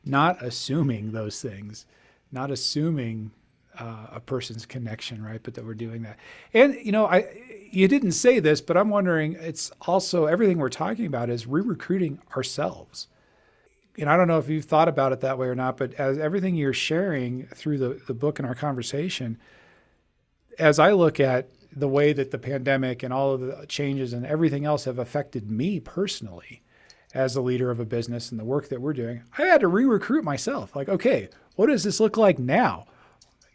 [0.03, 1.85] not assuming those things,
[2.31, 3.31] not assuming
[3.79, 5.41] uh, a person's connection, right?
[5.41, 6.17] But that we're doing that.
[6.53, 7.25] And you know, I
[7.71, 9.33] you didn't say this, but I'm wondering.
[9.39, 13.07] It's also everything we're talking about is re-recruiting ourselves.
[13.97, 16.19] And I don't know if you've thought about it that way or not, but as
[16.19, 19.39] everything you're sharing through the, the book and our conversation,
[20.59, 24.25] as I look at the way that the pandemic and all of the changes and
[24.25, 26.61] everything else have affected me personally
[27.13, 29.67] as a leader of a business and the work that we're doing, I had to
[29.67, 30.75] re recruit myself.
[30.75, 32.85] Like, okay, what does this look like now?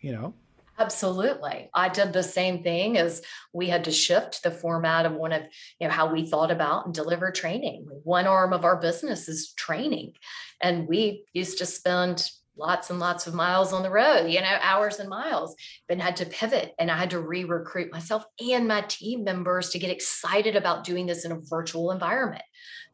[0.02, 0.34] You know?
[0.78, 1.70] Absolutely.
[1.74, 3.22] I did the same thing as
[3.52, 5.42] we had to shift the format of one of,
[5.78, 7.86] you know, how we thought about and deliver training.
[8.04, 10.14] One arm of our business is training.
[10.60, 14.58] And we used to spend lots and lots of miles on the road, you know,
[14.60, 15.54] hours and miles,
[15.88, 19.78] but had to pivot and I had to re-recruit myself and my team members to
[19.78, 22.42] get excited about doing this in a virtual environment.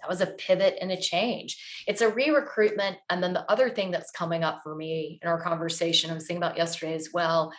[0.01, 1.84] That was a pivot and a change.
[1.86, 2.99] It's a re-recruitment.
[3.11, 6.26] And then the other thing that's coming up for me in our conversation, I was
[6.26, 7.53] thinking about yesterday as well,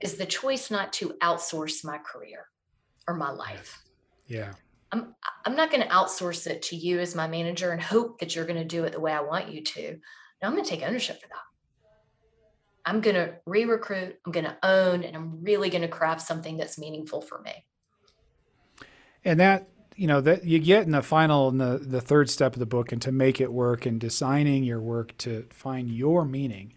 [0.00, 2.46] is the choice not to outsource my career
[3.06, 3.82] or my life.
[4.26, 4.52] Yeah.
[4.92, 5.14] I'm
[5.44, 8.44] I'm not going to outsource it to you as my manager and hope that you're
[8.44, 9.92] going to do it the way I want you to.
[9.92, 11.44] No, I'm going to take ownership for that.
[12.86, 16.20] I'm going to re recruit, I'm going to own, and I'm really going to craft
[16.20, 17.64] something that's meaningful for me.
[19.24, 22.54] And that, you know, that you get in the final, in the, the third step
[22.54, 26.24] of the book, and to make it work and designing your work to find your
[26.24, 26.74] meaning.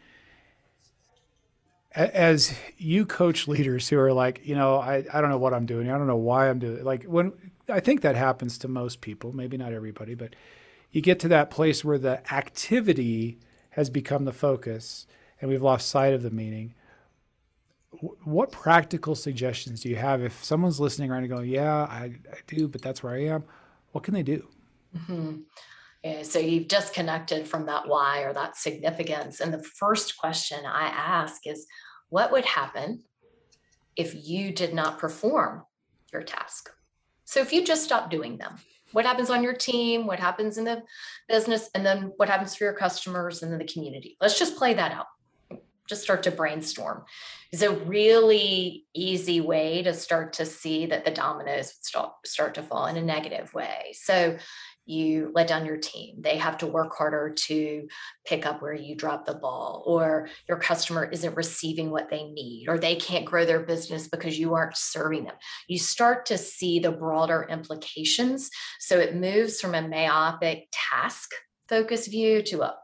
[1.93, 5.65] As you coach leaders who are like, you know, I, I don't know what I'm
[5.65, 5.89] doing.
[5.89, 6.83] I don't know why I'm doing it.
[6.83, 7.33] Like when
[7.67, 10.35] I think that happens to most people, maybe not everybody, but
[10.91, 13.39] you get to that place where the activity
[13.71, 15.07] has become the focus
[15.41, 16.73] and we've lost sight of the meaning.
[18.23, 22.37] What practical suggestions do you have if someone's listening right and going, Yeah, I, I
[22.45, 23.43] do, but that's where I am?
[23.91, 24.47] What can they do?
[24.95, 25.37] Mm-hmm.
[26.03, 29.39] Yeah, so you've disconnected from that why or that significance.
[29.39, 31.65] And the first question I ask is,
[32.09, 33.03] What would happen
[33.95, 35.63] if you did not perform
[36.13, 36.69] your task?
[37.25, 38.55] So if you just stop doing them,
[38.91, 40.83] what happens on your team, what happens in the
[41.27, 44.17] business, and then what happens for your customers and then the community.
[44.21, 45.07] Let's just play that out.
[45.87, 47.05] Just start to brainstorm.
[47.51, 52.63] It's a really easy way to start to see that the dominoes start, start to
[52.63, 53.93] fall in a negative way.
[53.93, 54.37] So
[54.85, 56.15] you let down your team.
[56.21, 57.87] They have to work harder to
[58.25, 62.67] pick up where you drop the ball, or your customer isn't receiving what they need,
[62.69, 65.35] or they can't grow their business because you aren't serving them.
[65.67, 68.49] You start to see the broader implications.
[68.79, 71.31] So it moves from a myopic task
[71.67, 72.75] focus view to a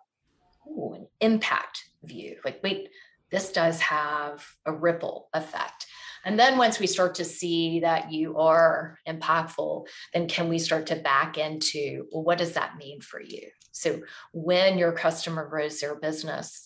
[0.68, 2.38] ooh, an impact view.
[2.44, 2.90] Like, wait,
[3.32, 5.88] this does have a ripple effect.
[6.26, 10.88] And then once we start to see that you are impactful, then can we start
[10.88, 13.50] to back into, well, what does that mean for you?
[13.72, 14.02] So
[14.32, 16.66] when your customer grows their business,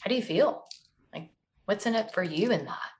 [0.00, 0.64] how do you feel?
[1.14, 1.30] Like,
[1.64, 2.90] what's in it for you in that?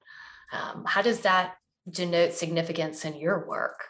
[0.52, 1.56] Um, how does that
[1.90, 3.84] denote significance in your work?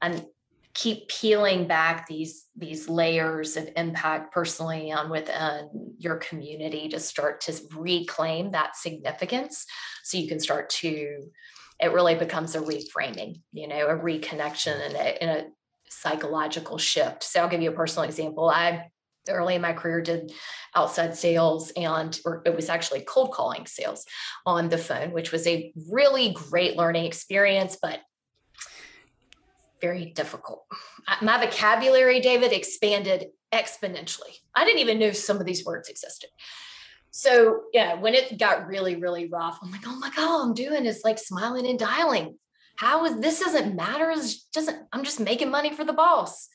[0.00, 0.26] And
[0.74, 7.40] keep peeling back these these layers of impact personally and within your community to start
[7.42, 9.66] to reclaim that significance.
[10.04, 11.28] So you can start to
[11.80, 15.46] it really becomes a reframing you know a reconnection and a, and a
[15.88, 17.22] psychological shift.
[17.22, 18.48] So i'll give you a personal example.
[18.48, 18.88] I
[19.28, 20.32] early in my career did
[20.74, 24.04] outside sales and it was actually cold calling sales
[24.46, 28.00] on the phone which was a really great learning experience but
[29.82, 30.64] very difficult.
[31.20, 34.38] My vocabulary, David, expanded exponentially.
[34.54, 36.30] I didn't even know some of these words existed.
[37.10, 40.54] So yeah, when it got really, really rough, I'm like, oh my God, all I'm
[40.54, 42.38] doing is like smiling and dialing.
[42.76, 44.14] How is this doesn't matter?
[44.54, 46.48] Doesn't, I'm just making money for the boss.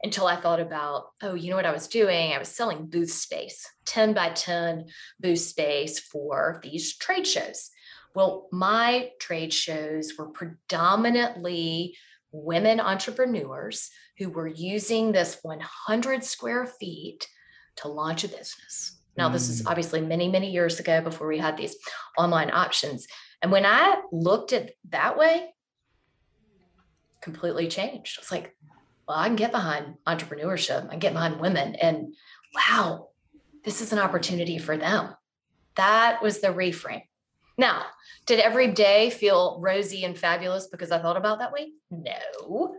[0.00, 2.32] Until I thought about, oh, you know what I was doing?
[2.32, 4.84] I was selling booth space, 10 by 10
[5.18, 7.70] booth space for these trade shows.
[8.14, 11.96] Well, my trade shows were predominantly
[12.32, 17.26] women entrepreneurs who were using this 100 square feet
[17.76, 18.98] to launch a business.
[19.16, 19.70] Now, this is mm.
[19.70, 21.76] obviously many, many years ago before we had these
[22.16, 23.06] online options.
[23.42, 25.54] And when I looked at that way,
[27.20, 28.18] completely changed.
[28.18, 28.56] It's like,
[29.08, 32.14] well, I can get behind entrepreneurship, I can get behind women, and
[32.54, 33.08] wow,
[33.64, 35.14] this is an opportunity for them.
[35.76, 37.02] That was the reframe.
[37.58, 37.86] Now,
[38.24, 41.72] did every day feel rosy and fabulous because I thought about that way?
[41.90, 42.76] No,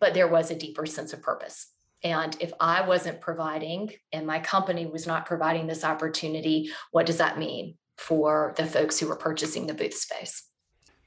[0.00, 1.68] but there was a deeper sense of purpose.
[2.02, 7.18] And if I wasn't providing and my company was not providing this opportunity, what does
[7.18, 10.44] that mean for the folks who were purchasing the booth space?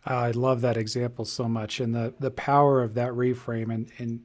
[0.05, 4.21] I love that example so much and the, the power of that reframe and, and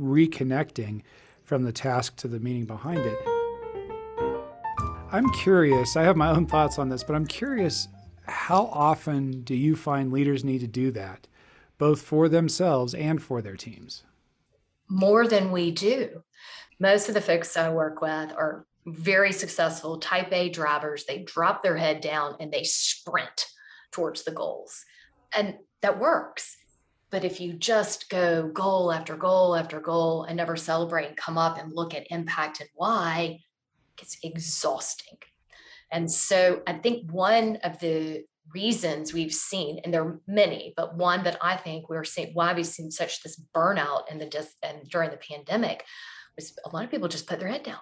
[0.00, 1.02] reconnecting
[1.44, 3.18] from the task to the meaning behind it.
[5.12, 7.88] I'm curious, I have my own thoughts on this, but I'm curious
[8.26, 11.26] how often do you find leaders need to do that,
[11.78, 14.04] both for themselves and for their teams?
[14.88, 16.22] More than we do.
[16.78, 21.04] Most of the folks I work with are very successful type A drivers.
[21.04, 23.46] They drop their head down and they sprint
[23.92, 24.84] towards the goals.
[25.34, 26.56] And that works.
[27.10, 31.36] But if you just go goal after goal after goal and never celebrate and come
[31.36, 33.40] up and look at impact and why,
[34.00, 35.18] it's exhausting.
[35.92, 38.24] And so I think one of the
[38.54, 42.52] reasons we've seen, and there are many, but one that I think we're seeing why
[42.52, 45.84] we've seen such this burnout in the dis- and during the pandemic
[46.36, 47.78] was a lot of people just put their head down.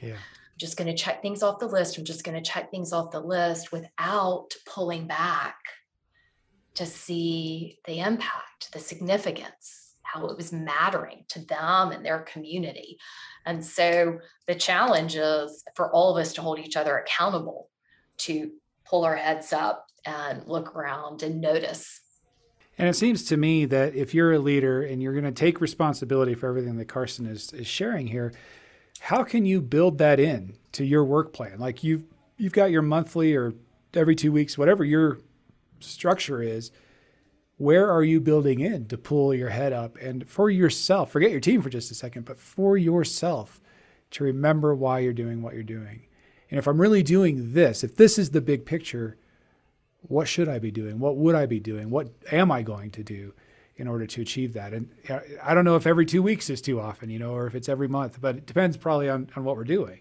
[0.00, 0.14] Yeah.
[0.14, 1.98] I'm just going to check things off the list.
[1.98, 5.56] I'm just going to check things off the list without pulling back
[6.74, 12.98] to see the impact, the significance, how it was mattering to them and their community.
[13.46, 17.68] And so the challenge is for all of us to hold each other accountable
[18.18, 18.52] to
[18.84, 22.00] pull our heads up and look around and notice.
[22.78, 25.60] And it seems to me that if you're a leader and you're going to take
[25.60, 28.32] responsibility for everything that Carson is, is sharing here,
[29.00, 31.58] how can you build that in to your work plan?
[31.58, 32.04] Like you've
[32.36, 33.54] you've got your monthly or
[33.94, 35.18] every two weeks, whatever your
[35.78, 36.72] structure is,
[37.56, 41.40] where are you building in to pull your head up and for yourself forget your
[41.40, 43.60] team for just a second but for yourself
[44.10, 46.06] to remember why you're doing what you're doing.
[46.50, 49.16] And if i'm really doing this if this is the big picture
[50.02, 50.98] what should i be doing?
[50.98, 51.90] What would i be doing?
[51.90, 53.32] What am i going to do
[53.76, 54.72] in order to achieve that?
[54.72, 54.90] And
[55.42, 57.68] i don't know if every two weeks is too often you know or if it's
[57.68, 60.00] every month but it depends probably on, on what we're doing.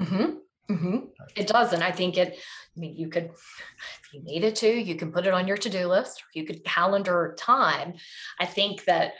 [0.00, 0.36] Mm-hmm.
[0.68, 0.98] Mm-hmm.
[1.36, 1.72] It does.
[1.72, 2.38] And I think it,
[2.76, 5.70] I mean, you could, if you needed to, you can put it on your to
[5.70, 7.94] do list, you could calendar time.
[8.38, 9.14] I think that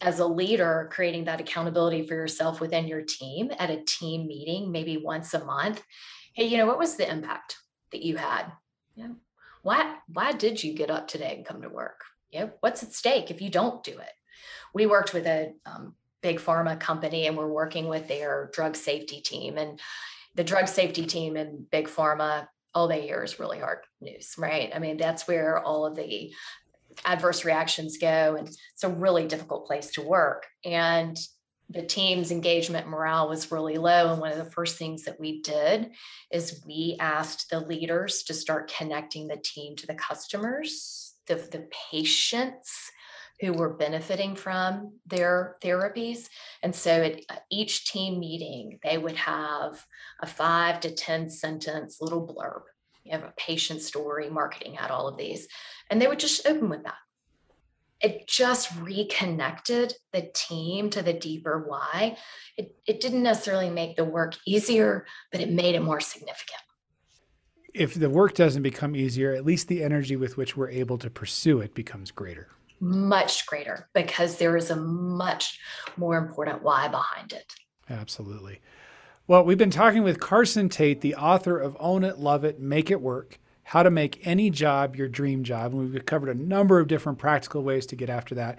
[0.00, 4.72] as a leader, creating that accountability for yourself within your team at a team meeting,
[4.72, 5.82] maybe once a month.
[6.34, 7.58] Hey, you know, what was the impact
[7.92, 8.46] that you had?
[8.94, 9.12] Yeah.
[9.62, 12.00] Why, why did you get up today and come to work?
[12.30, 12.48] Yeah.
[12.60, 14.12] What's at stake if you don't do it?
[14.74, 19.20] We worked with a um, big pharma company and we're working with their drug safety
[19.20, 19.56] team.
[19.56, 19.80] And
[20.34, 24.72] the drug safety team in big pharma all they hear is really hard news right
[24.74, 26.32] i mean that's where all of the
[27.04, 31.18] adverse reactions go and it's a really difficult place to work and
[31.70, 34.12] the team's engagement morale was really low.
[34.12, 35.92] And one of the first things that we did
[36.30, 41.66] is we asked the leaders to start connecting the team to the customers, the, the
[41.90, 42.90] patients
[43.40, 46.28] who were benefiting from their therapies.
[46.62, 49.84] And so at uh, each team meeting, they would have
[50.20, 52.62] a five to 10 sentence little blurb.
[53.04, 55.46] You have a patient story, marketing had all of these,
[55.90, 56.94] and they would just open with that
[58.04, 62.18] it just reconnected the team to the deeper why.
[62.56, 66.60] It, it didn't necessarily make the work easier, but it made it more significant.
[67.72, 71.08] If the work doesn't become easier, at least the energy with which we're able to
[71.08, 72.48] pursue it becomes greater.
[72.80, 75.58] Much greater because there is a much
[75.96, 77.52] more important why behind it.
[77.88, 78.60] Absolutely.
[79.26, 82.90] Well, we've been talking with Carson Tate, the author of Own It, Love It, Make
[82.90, 85.72] It Work how to make any job your dream job.
[85.72, 88.58] And we've covered a number of different practical ways to get after that.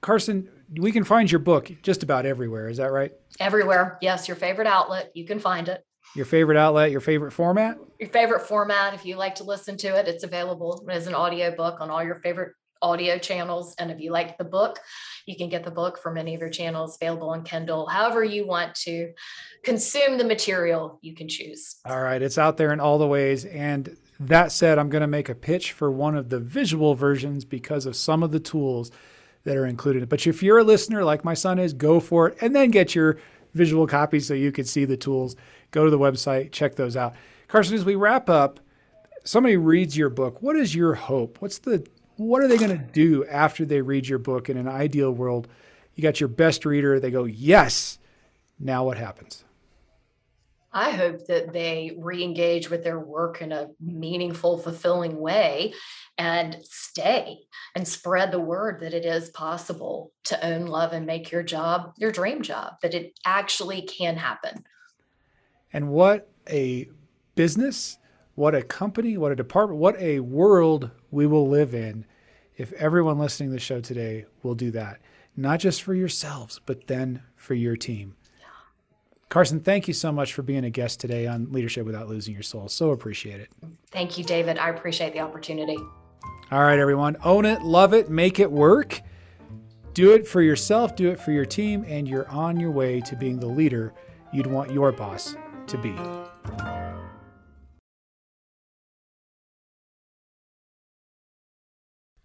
[0.00, 2.68] Carson, we can find your book just about everywhere.
[2.68, 3.12] Is that right?
[3.40, 3.98] Everywhere.
[4.00, 5.84] Yes, your favorite outlet, you can find it.
[6.14, 7.76] Your favorite outlet, your favorite format?
[8.00, 8.94] Your favorite format.
[8.94, 12.02] If you like to listen to it, it's available as an audio book on all
[12.02, 13.74] your favorite audio channels.
[13.78, 14.78] And if you like the book,
[15.26, 17.86] you can get the book from any of your channels available on Kindle.
[17.86, 19.12] However, you want to
[19.62, 21.76] consume the material, you can choose.
[21.84, 22.22] All right.
[22.22, 23.44] It's out there in all the ways.
[23.44, 27.44] And that said, I'm going to make a pitch for one of the visual versions
[27.44, 28.90] because of some of the tools
[29.44, 30.08] that are included.
[30.08, 32.94] But if you're a listener like my son is, go for it and then get
[32.94, 33.18] your
[33.54, 35.36] visual copy so you can see the tools.
[35.70, 37.14] Go to the website, check those out.
[37.46, 38.60] Carson, as we wrap up,
[39.24, 40.42] somebody reads your book.
[40.42, 41.40] What is your hope?
[41.40, 41.86] What's the
[42.18, 45.48] what are they going to do after they read your book in an ideal world?
[45.94, 47.98] You got your best reader, they go, "Yes."
[48.58, 49.44] Now what happens?
[50.72, 55.72] I hope that they re engage with their work in a meaningful, fulfilling way
[56.18, 57.38] and stay
[57.74, 61.94] and spread the word that it is possible to own, love, and make your job
[61.96, 64.64] your dream job, that it actually can happen.
[65.72, 66.88] And what a
[67.34, 67.98] business,
[68.38, 72.06] what a company, what a department, what a world we will live in
[72.56, 75.00] if everyone listening to the show today will do that,
[75.36, 78.14] not just for yourselves, but then for your team.
[79.28, 82.44] Carson, thank you so much for being a guest today on Leadership Without Losing Your
[82.44, 82.68] Soul.
[82.68, 83.50] So appreciate it.
[83.90, 84.56] Thank you, David.
[84.56, 85.76] I appreciate the opportunity.
[86.52, 87.16] All right, everyone.
[87.24, 89.00] Own it, love it, make it work.
[89.94, 93.16] Do it for yourself, do it for your team, and you're on your way to
[93.16, 93.92] being the leader
[94.32, 95.34] you'd want your boss
[95.66, 95.92] to be.